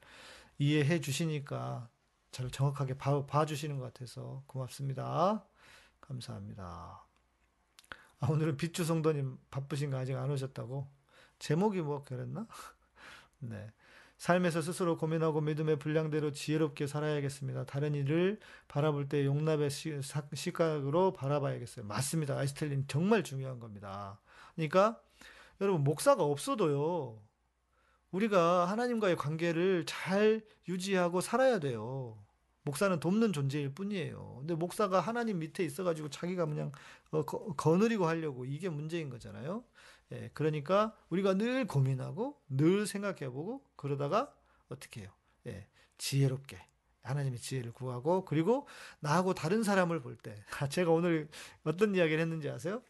[0.58, 1.88] 이해해 주시니까
[2.30, 5.44] 저를 정확하게 봐, 봐주시는 것 같아서 고맙습니다.
[6.08, 7.04] 감사합니다.
[8.20, 10.88] 아, 오늘은 빛주 성도님 바쁘신가 아직 안 오셨다고?
[11.38, 12.46] 제목이 뭐 그랬나?
[13.40, 13.70] 네.
[14.16, 17.66] 삶에서 스스로 고민하고 믿음의 분량대로 지혜롭게 살아야겠습니다.
[17.66, 20.00] 다른 일을 바라볼 때 용납의 시,
[20.32, 21.84] 시각으로 바라봐야겠어요.
[21.84, 22.38] 맞습니다.
[22.38, 24.18] 아이스텔린 정말 중요한 겁니다.
[24.54, 24.98] 그러니까
[25.60, 27.20] 여러분 목사가 없어도요.
[28.10, 32.16] 우리가 하나님과의 관계를 잘 유지하고 살아야 돼요.
[32.66, 34.38] 목사는 돕는 존재일 뿐이에요.
[34.40, 36.72] 근데 목사가 하나님 밑에 있어가지고 자기가 그냥
[37.12, 39.62] 어, 거, 거느리고 하려고 이게 문제인 거잖아요.
[40.10, 44.34] 예, 그러니까 우리가 늘 고민하고 늘 생각해보고 그러다가
[44.68, 45.10] 어떻게 해요?
[45.46, 46.58] 예, 지혜롭게
[47.02, 48.66] 하나님의 지혜를 구하고 그리고
[48.98, 50.34] 나하고 다른 사람을 볼 때,
[50.68, 51.28] 제가 오늘
[51.62, 52.82] 어떤 이야기를 했는지 아세요?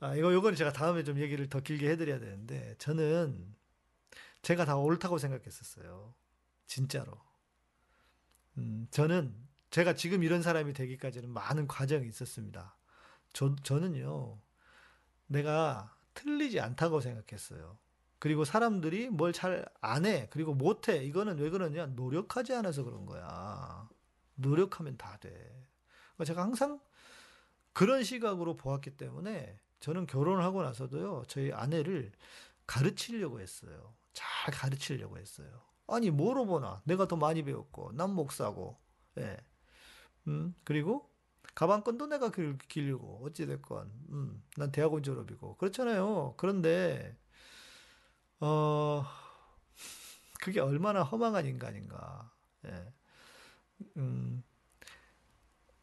[0.00, 3.54] 아, 이거, 요거는 제가 다음에 좀 얘기를 더 길게 해드려야 되는데, 저는
[4.40, 6.14] 제가 다 옳다고 생각했었어요.
[6.66, 7.33] 진짜로.
[8.58, 9.34] 음, 저는
[9.70, 12.76] 제가 지금 이런 사람이 되기까지는 많은 과정이 있었습니다.
[13.32, 14.38] 저, 저는요,
[15.26, 17.78] 내가 틀리지 않다고 생각했어요.
[18.18, 20.28] 그리고 사람들이 뭘 잘 안 해.
[20.30, 21.04] 그리고 못 해.
[21.04, 21.86] 이거는 왜 그러냐?
[21.86, 23.88] 노력하지 않아서 그런 거야.
[24.36, 25.30] 노력하면 다 돼.
[26.16, 26.80] 그러니까 제가 항상
[27.72, 32.12] 그런 시각으로 보았기 때문에 저는 결혼하고 나서도요, 저희 아내를
[32.66, 33.94] 가르치려고 했어요.
[34.12, 35.62] 잘 가르치려고 했어요.
[35.86, 36.82] 아니, 뭐로 보나?
[36.84, 38.78] 내가 더 많이 배웠고, 난 목사고,
[39.18, 39.36] 예.
[40.28, 41.10] 음, 그리고
[41.54, 46.34] 가방끈도 내가 길, 길고, 어찌 됐건, 음, 난 대학원 졸업이고, 그렇잖아요.
[46.38, 47.16] 그런데,
[48.40, 49.04] 어,
[50.40, 52.30] 그게 얼마나 허망한 인간인가.
[52.66, 52.92] 예.
[53.96, 54.42] 음,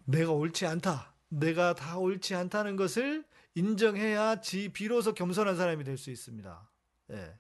[0.06, 1.14] 내가 옳지 않다.
[1.30, 3.26] 내가 다 옳지 않다는 것을
[3.56, 6.70] 인정해야 지 비로소 겸손한 사람이 될 수 있습니다.
[7.12, 7.40] 예.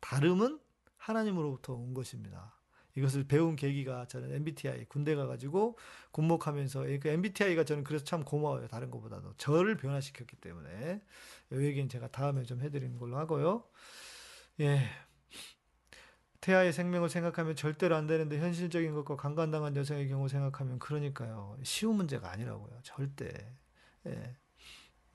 [0.00, 0.60] 다름은
[1.02, 2.54] 하나님으로부터 온 것입니다.
[2.94, 5.78] 이것을 배운 계기가 저는 MBTI 군대 가가지고
[6.12, 8.68] 군목하면서 그 MBTI가 저는 그래서 참 고마워요.
[8.68, 11.02] 다른 것보다도 저를 변화시켰기 때문에
[11.52, 13.64] 이 얘기는 제가 다음에 좀 해드리는 걸로 하고요.
[14.60, 14.88] 예.
[16.40, 21.56] 태아의 생명을 생각하면 절대로 안 되는데 현실적인 것과 강간당한 여성의 경우 생각하면 그러니까요.
[21.62, 22.78] 쉬운 문제가 아니라고요.
[22.82, 23.28] 절대.
[24.06, 24.36] 예.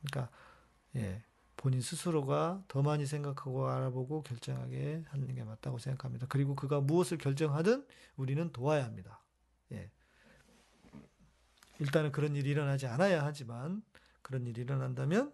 [0.02, 0.32] 그러니까
[0.96, 1.24] 예.
[1.58, 6.28] 본인 스스로가 더 많이 생각하고 알아보고 결정하게 하는 게 맞다고 생각합니다.
[6.30, 7.86] 그리고 그가 무엇을 결정하든
[8.16, 9.22] 우리는 도와야 합니다.
[9.72, 9.90] 예.
[11.80, 13.84] 일단은 그런 일이 일어나지 않아야 하지만
[14.22, 15.34] 그런 일이 일어난다면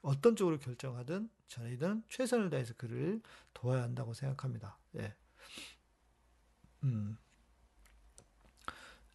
[0.00, 3.20] 어떤 쪽으로 결정하든 저희들은 최선을 다해서 그를
[3.52, 4.78] 도와야 한다고 생각합니다.
[4.96, 5.14] 예.
[6.82, 7.18] 음.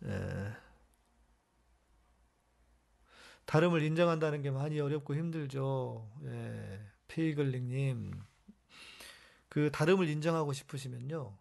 [0.05, 0.66] 예.
[3.47, 6.11] 다름을 인정한다는 게 많이 어렵고 힘들죠.
[6.25, 6.81] 예.
[7.07, 8.11] 페이글링님.
[9.47, 11.33] 그 다름을 인정하고 싶으시면요.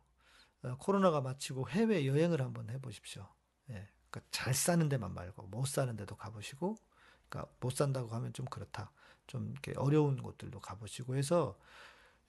[0.62, 3.28] 어, 코로나가 마치고 해외 여행을 한번 해보십시오.
[3.70, 3.88] 예.
[4.08, 6.76] 그러니까 잘 사는 데만 말고 못 사는 데도 가보시고,
[7.28, 8.92] 그러니까 못 산다고 하면 좀 그렇다.
[9.26, 11.58] 좀 이렇게 어려운 곳들도 가보시고 해서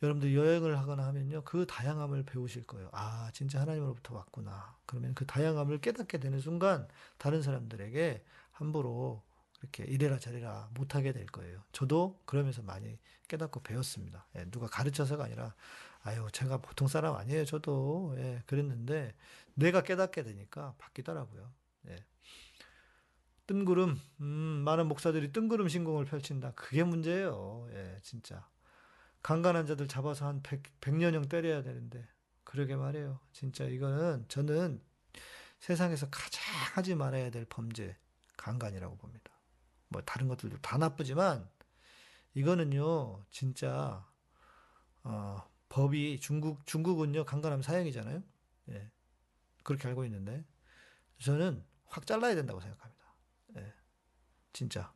[0.01, 1.43] 여러분들 여행을 하거나 하면요.
[1.43, 2.89] 그 다양함을 배우실 거예요.
[2.93, 4.75] 아, 진짜 하나님으로부터 왔구나.
[4.88, 6.88] 그러면 그 다양함을 깨닫게 되는 순간
[7.19, 9.26] 다른 사람들에게 함부로
[9.60, 11.64] 그렇게 이래라 저래라 못하게 될 거예요.
[11.72, 14.28] 저도 그러면서 많이 깨닫고 배웠습니다.
[14.36, 15.55] 예, 누가 가르쳐서가 아니라,
[16.01, 17.45] 아유, 제가 보통 사람 아니에요.
[17.45, 18.16] 저도.
[18.18, 19.14] 예, 그랬는데,
[19.55, 21.51] 내가 깨닫게 되니까 바뀌더라고요.
[21.89, 22.05] 예.
[23.47, 24.26] 뜬구름, 음,
[24.66, 26.51] 많은 목사들이 뜬구름 신공을 펼친다.
[26.51, 27.68] 그게 문제예요.
[27.72, 28.47] 예, 진짜.
[29.24, 32.08] 강간한 자들 잡아서 한 100, 100년형 때려야 되는데,
[32.43, 33.20] 그러게 말해요.
[33.34, 34.82] 진짜 이거는 저는
[35.60, 36.43] 세상에서 가장
[36.76, 37.97] 하지 말아야 될 범죄,
[38.38, 39.36] 강간이라고 봅니다.
[39.89, 41.49] 뭐 다른 것들도 다 나쁘지만
[42.33, 44.05] 이거는요, 진짜
[45.03, 48.23] 어, 법이 중국 중국은요 강간하면 사형이잖아요.
[48.69, 48.91] 예,
[49.63, 50.45] 그렇게 알고 있는데
[51.19, 53.15] 저는 확 잘라야 된다고 생각합니다.
[53.57, 53.73] 예,
[54.53, 54.93] 진짜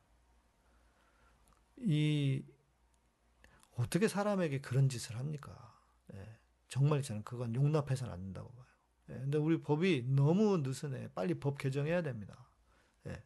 [1.78, 2.44] 이
[3.76, 5.76] 어떻게 사람에게 그런 짓을 합니까?
[6.14, 8.68] 예, 정말 저는 그건 용납해서는 안 된다고 봐요.
[9.10, 11.10] 예, 근데 우리 법이 너무 느슨해.
[11.14, 12.50] 빨리 법 개정해야 됩니다.
[13.08, 13.24] 예.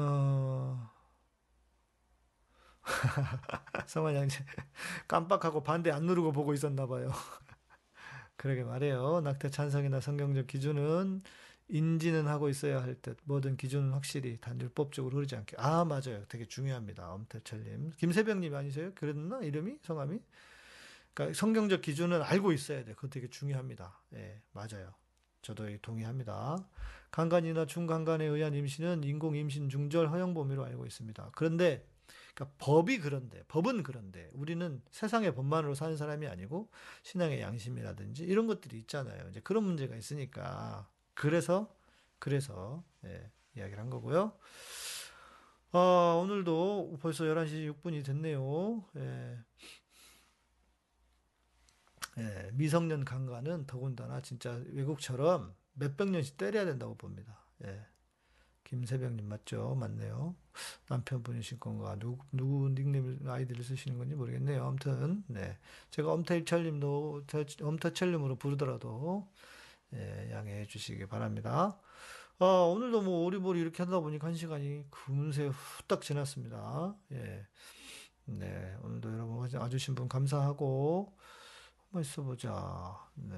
[0.00, 0.90] 어,
[3.86, 4.44] 성환 양재
[5.08, 7.10] 깜빡하고 반대 안 누르고 보고 있었나 봐요.
[8.36, 9.20] 그러게 말해요.
[9.20, 11.22] 낙태 찬성이나 성경적 기준은
[11.68, 13.18] 인지는 하고 있어야 할 듯.
[13.24, 15.56] 모든 기준은 확실히 단율법적으로 흐르지 않게.
[15.58, 16.24] 아, 맞아요.
[16.28, 17.12] 되게 중요합니다.
[17.12, 17.92] 엄태철님.
[17.96, 18.92] 김세병님 아니세요?
[18.94, 19.40] 그랬나?
[19.40, 19.78] 이름이?
[19.82, 20.18] 성함이?
[21.14, 22.94] 그러니까 성경적 기준은 알고 있어야 돼.
[22.94, 24.00] 그거 되게 중요합니다.
[24.14, 24.92] 예, 맞아요.
[25.42, 26.58] 저도 동의합니다.
[27.10, 31.30] 강간이나 중강간에 의한 임신은 인공 임신 중절 허용 범위로 알고 있습니다.
[31.34, 31.86] 그런데
[32.34, 36.70] 그러니까 법이 그런데 법은 그런데 우리는 세상의 법만으로 사는 사람이 아니고
[37.02, 39.28] 신앙의 양심이라든지 이런 것들이 있잖아요.
[39.30, 41.74] 이제 그런 문제가 있으니까 그래서
[42.18, 44.32] 그래서 예, 이야기를 한 거고요.
[45.72, 48.84] 어, 오늘도 벌써 11시 6분이 됐네요.
[48.96, 49.38] 예.
[52.18, 57.38] 예, 미성년 강간은 더군다나 진짜 외국처럼 몇백 년씩 때려야 된다고 봅니다.
[57.64, 57.80] 예.
[58.64, 59.74] 김세병님 맞죠?
[59.74, 60.36] 맞네요.
[60.88, 61.96] 남편분이신 건가?
[61.98, 64.64] 누구, 누구 닉네임 아이디를 쓰시는 건지 모르겠네요.
[64.64, 65.58] 아무튼, 네.
[65.90, 67.24] 제가 엄태일철님도,
[67.62, 69.28] 엄태철님으로 부르더라도,
[69.94, 71.80] 예, 양해해 주시기 바랍니다.
[72.38, 76.94] 아, 오늘도 뭐 오리보리 이렇게 하다 보니까 한 시간이 금세 후딱 지났습니다.
[77.10, 77.46] 예.
[78.26, 78.76] 네.
[78.84, 81.12] 오늘도 여러분 와주신 분 감사하고,
[81.90, 83.08] 한번 있어보자.
[83.14, 83.36] 네.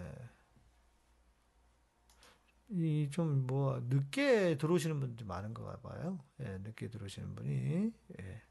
[2.70, 6.18] 이 좀 뭐 늦게 들어오시는 분들이 많은 것 봐요.
[6.40, 7.92] 예, 늦게 들어오시는 분이.
[8.20, 8.42] 예.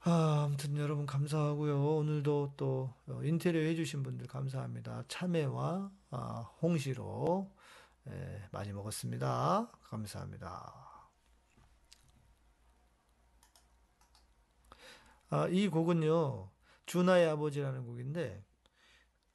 [0.00, 1.96] 아, 아무튼 여러분 감사하고요.
[1.96, 5.04] 오늘도 또 인테리어 해주신 분들 감사합니다.
[5.08, 7.52] 참외와 아, 홍시로
[8.08, 9.70] 예, 많이 먹었습니다.
[9.82, 10.72] 감사합니다.
[15.28, 16.50] 아, 이 곡은요,
[16.86, 18.44] 주나의 아버지라는 곡인데,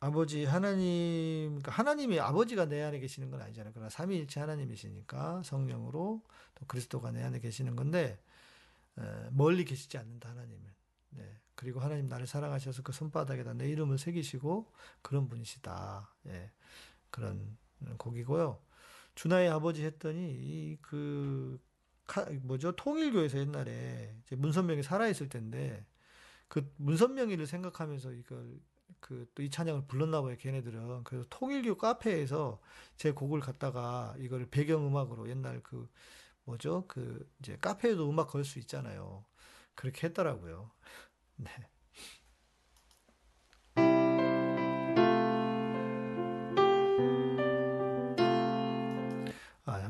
[0.02, 3.72] 아버지 하나님 그러니까 하나님이 아버지가 내 안에 계시는 건 아니잖아요.
[3.74, 6.22] 그러나 삼위일체 하나님이시니까 성령으로
[6.56, 8.20] 또 그리스도가 내 안에 계시는 건데
[8.97, 10.64] 에, 멀리 계시지 않는다 하나님은.
[11.12, 11.39] 네.
[11.56, 14.72] 그리고 하나님 나를 사랑하셔서 그 손바닥에다 내 이름을 새기시고
[15.02, 16.10] 그런 분이시다.
[16.28, 16.52] 예.
[17.12, 17.58] 그런
[17.97, 18.60] 곡이고요.
[19.16, 21.60] 주나의 아버지 했더니 이 그
[22.41, 25.86] 뭐죠 통일교에서 옛날에 문선명이 살아 있을 텐데
[26.47, 28.60] 그 문선명이를 생각하면서 이걸
[29.02, 31.04] 그 또 이 찬양을 불렀나 봐요, 걔네들은.
[31.04, 32.62] 그래서 통일교 카페에서
[32.97, 35.89] 제 곡을 갖다가 이걸 배경음악으로 옛날 그
[36.45, 36.86] 뭐죠?
[36.88, 39.26] 그 이제 카페에도 음악 걸 수 있잖아요.
[39.76, 40.72] 그렇게 했더라고요.
[41.38, 41.52] 네.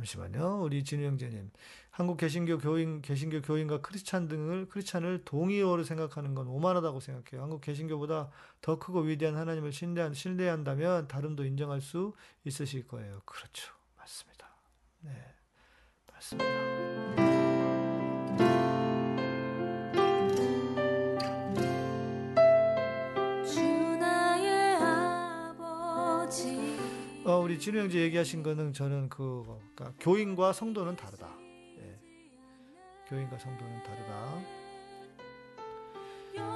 [0.02, 0.62] 잠시만요.
[0.64, 1.52] 우리 진우 형제님.
[1.92, 7.44] 한국 개신교 교인, 개신교 교인과 크리스찬 등을, 크리스찬을 동의어로 생각하는 건 오만하다고 생각해요.
[7.44, 8.32] 한국 개신교보다
[8.62, 12.14] 더 크고 위대한 하나님을 신뢰한, 신뢰한다면 다름도 인정할 수
[12.46, 13.22] 있으실 거예요.
[13.26, 13.74] 그렇죠.
[13.98, 14.56] 맞습니다.
[15.02, 15.12] 네.
[16.12, 17.11] 맞습니다.
[27.32, 31.30] 어, 우리 진우 형제 얘기하신 거는 저는 그 그러니까 교인과 성도는 다르다.
[31.80, 31.98] 예.
[33.08, 34.42] 교인과 성도는 다르다.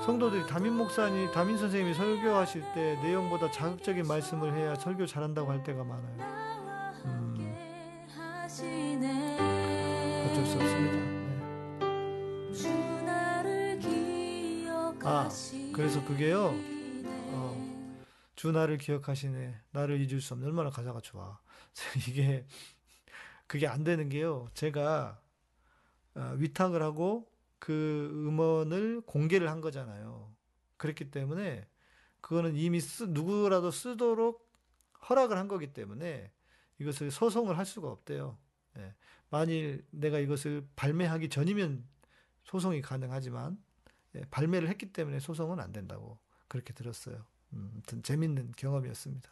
[0.06, 5.82] 성도들이 담임 목사님, 담임 선생님이 설교하실 때 내용보다 자극적인 말씀을 해야 설교 잘한다고 할 때가
[5.86, 6.18] 많아요.
[7.06, 7.56] 음.
[10.30, 10.98] 어쩔 수 없습니다.
[15.00, 15.06] 네.
[15.06, 15.30] 아,
[15.74, 16.75] 그래서 그게요.
[18.46, 19.60] 주 나를 기억하시네.
[19.72, 21.40] 나를 잊을 수 없는 얼마나 가사가 좋아.
[22.08, 22.46] 이게
[23.48, 24.48] 그게 안 되는 게요.
[24.54, 25.20] 제가
[26.14, 27.28] 어, 위탁을 하고
[27.58, 30.32] 그 음원을 공개를 한 거잖아요.
[30.78, 31.68] 그렇기 때문에
[32.22, 34.48] 그거는 이미 쓰, 누구라도 쓰도록
[35.10, 36.32] 허락을 한 거기 때문에
[36.78, 38.38] 이것을 소송을 할 수가 없대요.
[38.78, 38.94] 예.
[39.32, 41.84] 만일 내가 이것을 발매하기 전이면
[42.44, 43.58] 소송이 가능하지만
[44.14, 47.26] 예, 발매를 했기 때문에 소송은 안 된다고 그렇게 들었어요.
[47.54, 49.30] 음, 재밌는 경험이었습니다.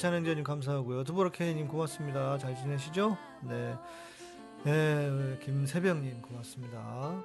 [0.00, 1.04] 김경재님 감사하고요.
[1.04, 2.38] 두보라케이님 고맙습니다.
[2.38, 3.18] 잘 지내시죠?
[3.42, 3.74] 네.
[4.64, 7.22] 네, 김세병님 고맙습니다.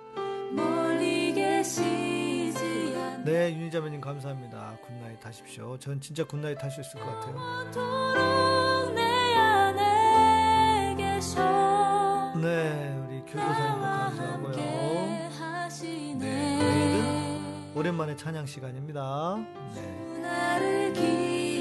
[3.24, 4.78] 네, 윤희자매님 감사합니다.
[4.86, 5.80] good night 하십시오.
[5.80, 7.72] 전 진짜 good night 할 수 있을 것 같아요.
[12.42, 14.52] 네, 우리 전도사님도 감사하고요.
[16.20, 19.38] 네, 오랜만에 찬양 시간입니다.
[19.74, 21.55] 네.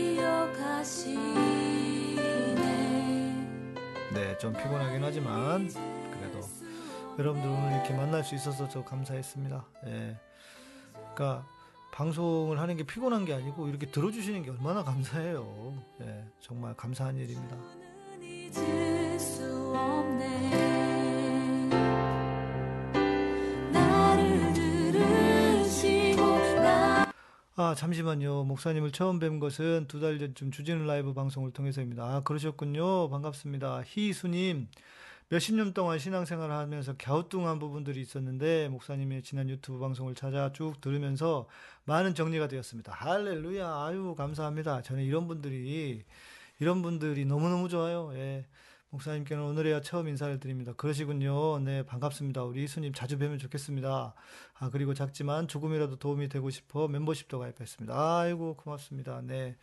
[4.13, 5.67] 네, 좀 피곤하긴 하지만
[6.13, 6.41] 그래도
[7.19, 9.65] 여러분들 오늘 이렇게 만날 수 있어서 저 감사했습니다.
[9.87, 10.19] 예.
[11.15, 11.47] 그러니까
[11.93, 15.75] 방송을 하는 게 피곤한 게 아니고 이렇게 들어주시는 게 얼마나 감사해요.
[16.03, 17.57] 예, 정말 감사한 일입니다.
[27.57, 28.45] 아, 잠시만요.
[28.45, 32.03] 목사님을 처음 뵌 것은 두 달 전쯤 주진우 라이브 방송을 통해서입니다.
[32.05, 33.09] 아, 그러셨군요.
[33.11, 33.83] 반갑습니다.
[33.87, 34.67] 희수님,
[35.29, 41.47] 몇십 년 동안 신앙생활을 하면서 갸우뚱한 부분들이 있었는데, 목사님의 지난 유튜브 방송을 찾아 쭉 들으면서
[41.85, 42.93] 많은 정리가 되었습니다.
[42.93, 43.69] 할렐루야.
[43.87, 44.83] 아유, 감사합니다.
[44.83, 46.03] 저는 이런 분들이,
[46.59, 48.11] 이런 분들이 너무너무 좋아요.
[48.15, 48.47] 예.
[48.95, 50.73] 목사님께는 오늘에야 처음 인사를 드립니다.
[50.77, 51.59] 그러시군요.
[51.59, 52.45] 네, 반갑습니다.
[52.45, 54.15] 우리 희수님 자주 뵈면 좋겠습니다.
[54.55, 57.95] 아, 그리고 작지만 조금이라도 도움이 되고 싶어 멤버십도 가입했습니다.
[58.21, 59.21] 아이고, 고맙습니다.
[59.23, 59.57] 네.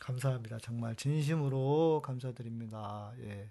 [0.00, 0.58] 감사합니다.
[0.58, 3.12] 정말 진심으로 감사드립니다.
[3.22, 3.50] 예.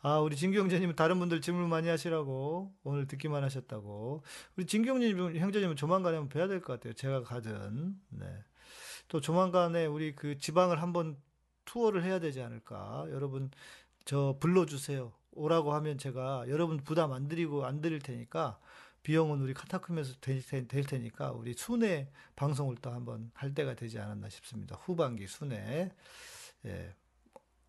[0.00, 4.22] 아, 우리 진경재님은 다른 분들 질문 많이 하시라고 오늘 듣기만 하셨다고.
[4.56, 6.94] 우리 진경재님, 형제님은 조만간에 한번 뵈야 될 것 같아요.
[6.94, 7.94] 제가 가든.
[8.08, 8.26] 네.
[9.08, 11.18] 또 조만간에 우리 그 지방을 한번
[11.66, 13.04] 투어를 해야 되지 않을까.
[13.10, 13.50] 여러분,
[14.04, 15.12] 저 불러주세요.
[15.34, 18.58] 오라고 하면 제가 여러분 부담 안 드리고 안 드릴 테니까
[19.02, 23.98] 비용은 우리 카타콤에서 될, 테- 될 테니까 우리 순회 방송을 또 한번 할 때가 되지
[23.98, 24.76] 않았나 싶습니다.
[24.76, 25.90] 후반기 순회
[26.66, 26.94] 예,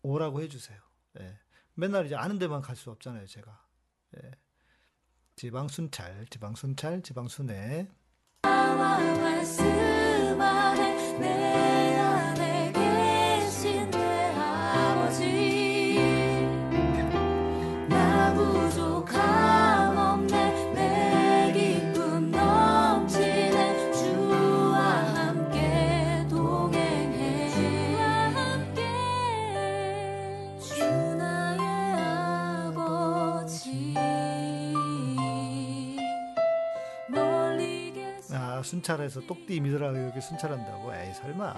[0.02, 0.78] 오라고 해주세요.
[1.20, 1.38] 예,
[1.74, 3.64] 맨날 이제 아는 데만 갈 수 없잖아요, 제가.
[4.18, 4.30] 예,
[5.36, 7.88] 지방 순찰, 지방 순찰, 지방 순회.
[38.84, 40.94] 순찰해서 똑띠 믿으라고 이렇게 순찰한다고?
[40.94, 41.54] 에이, 설마.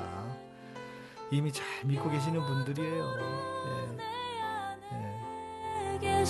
[1.33, 3.13] 이미 잘 믿고 계시는 분들이에요.
[4.93, 5.09] 예,
[6.03, 6.25] 예.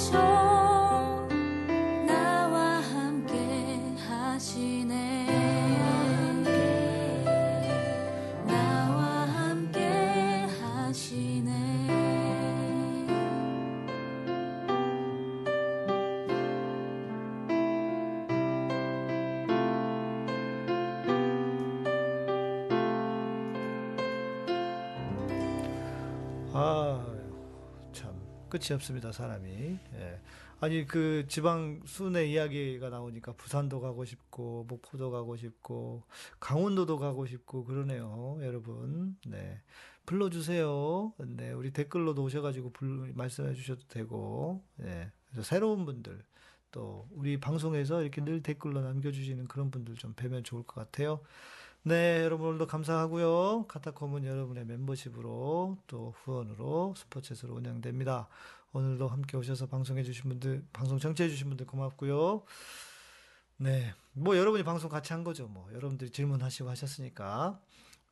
[28.57, 29.51] 끝이 없습니다, 사람이.
[29.95, 30.21] 예.
[30.61, 36.05] 아니 그 지방 순회 이야기가 나오니까 부산도 가고 싶고 목포도 가고 싶고
[36.41, 39.17] 강원도도 가고 싶고 그러네요, 여러분.
[39.27, 39.61] 네.
[40.07, 41.13] 불러주세요.
[41.19, 45.11] 네, 우리 댓글로도 오셔가지고 불, 말씀해 주셔도 되고, 예.
[45.27, 46.23] 그래서 새로운 분들,
[46.71, 51.21] 또 우리 방송에서 이렇게 늘 댓글로 남겨주시는 그런 분들 좀 뵈면 좋을 것 같아요.
[51.89, 53.67] 네, 여러분 오늘도 감사하고요.
[53.69, 58.27] 카타콤은 여러분의 멤버십으로 또 후원으로 스포츠에서 운영됩니다.
[58.73, 62.43] 오늘도 함께 오셔서 방송해 주신 분들, 방송 청취해 주신 분들 고맙고요.
[63.59, 65.47] 네, 뭐 여러분이 방송 같이 한 거죠.
[65.47, 67.61] 뭐 여러분들이 질문하시고 하셨으니까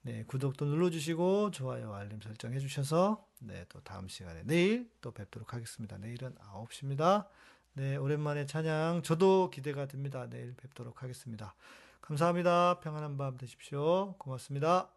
[0.03, 5.99] 네, 구독도 눌러주시고 좋아요, 알림 설정해 주셔서 네, 또 다음 시간에 내일 또 뵙도록 하겠습니다.
[5.99, 7.27] 내일은 9시입니다.
[7.73, 10.29] 네, 오랜만에 찬양 저도 기대가 됩니다.
[10.31, 11.57] 내일 뵙도록 하겠습니다.
[12.05, 12.81] 감사합니다.
[12.81, 14.15] 평안한 밤 되십시오.
[14.19, 14.91] 고맙습니다.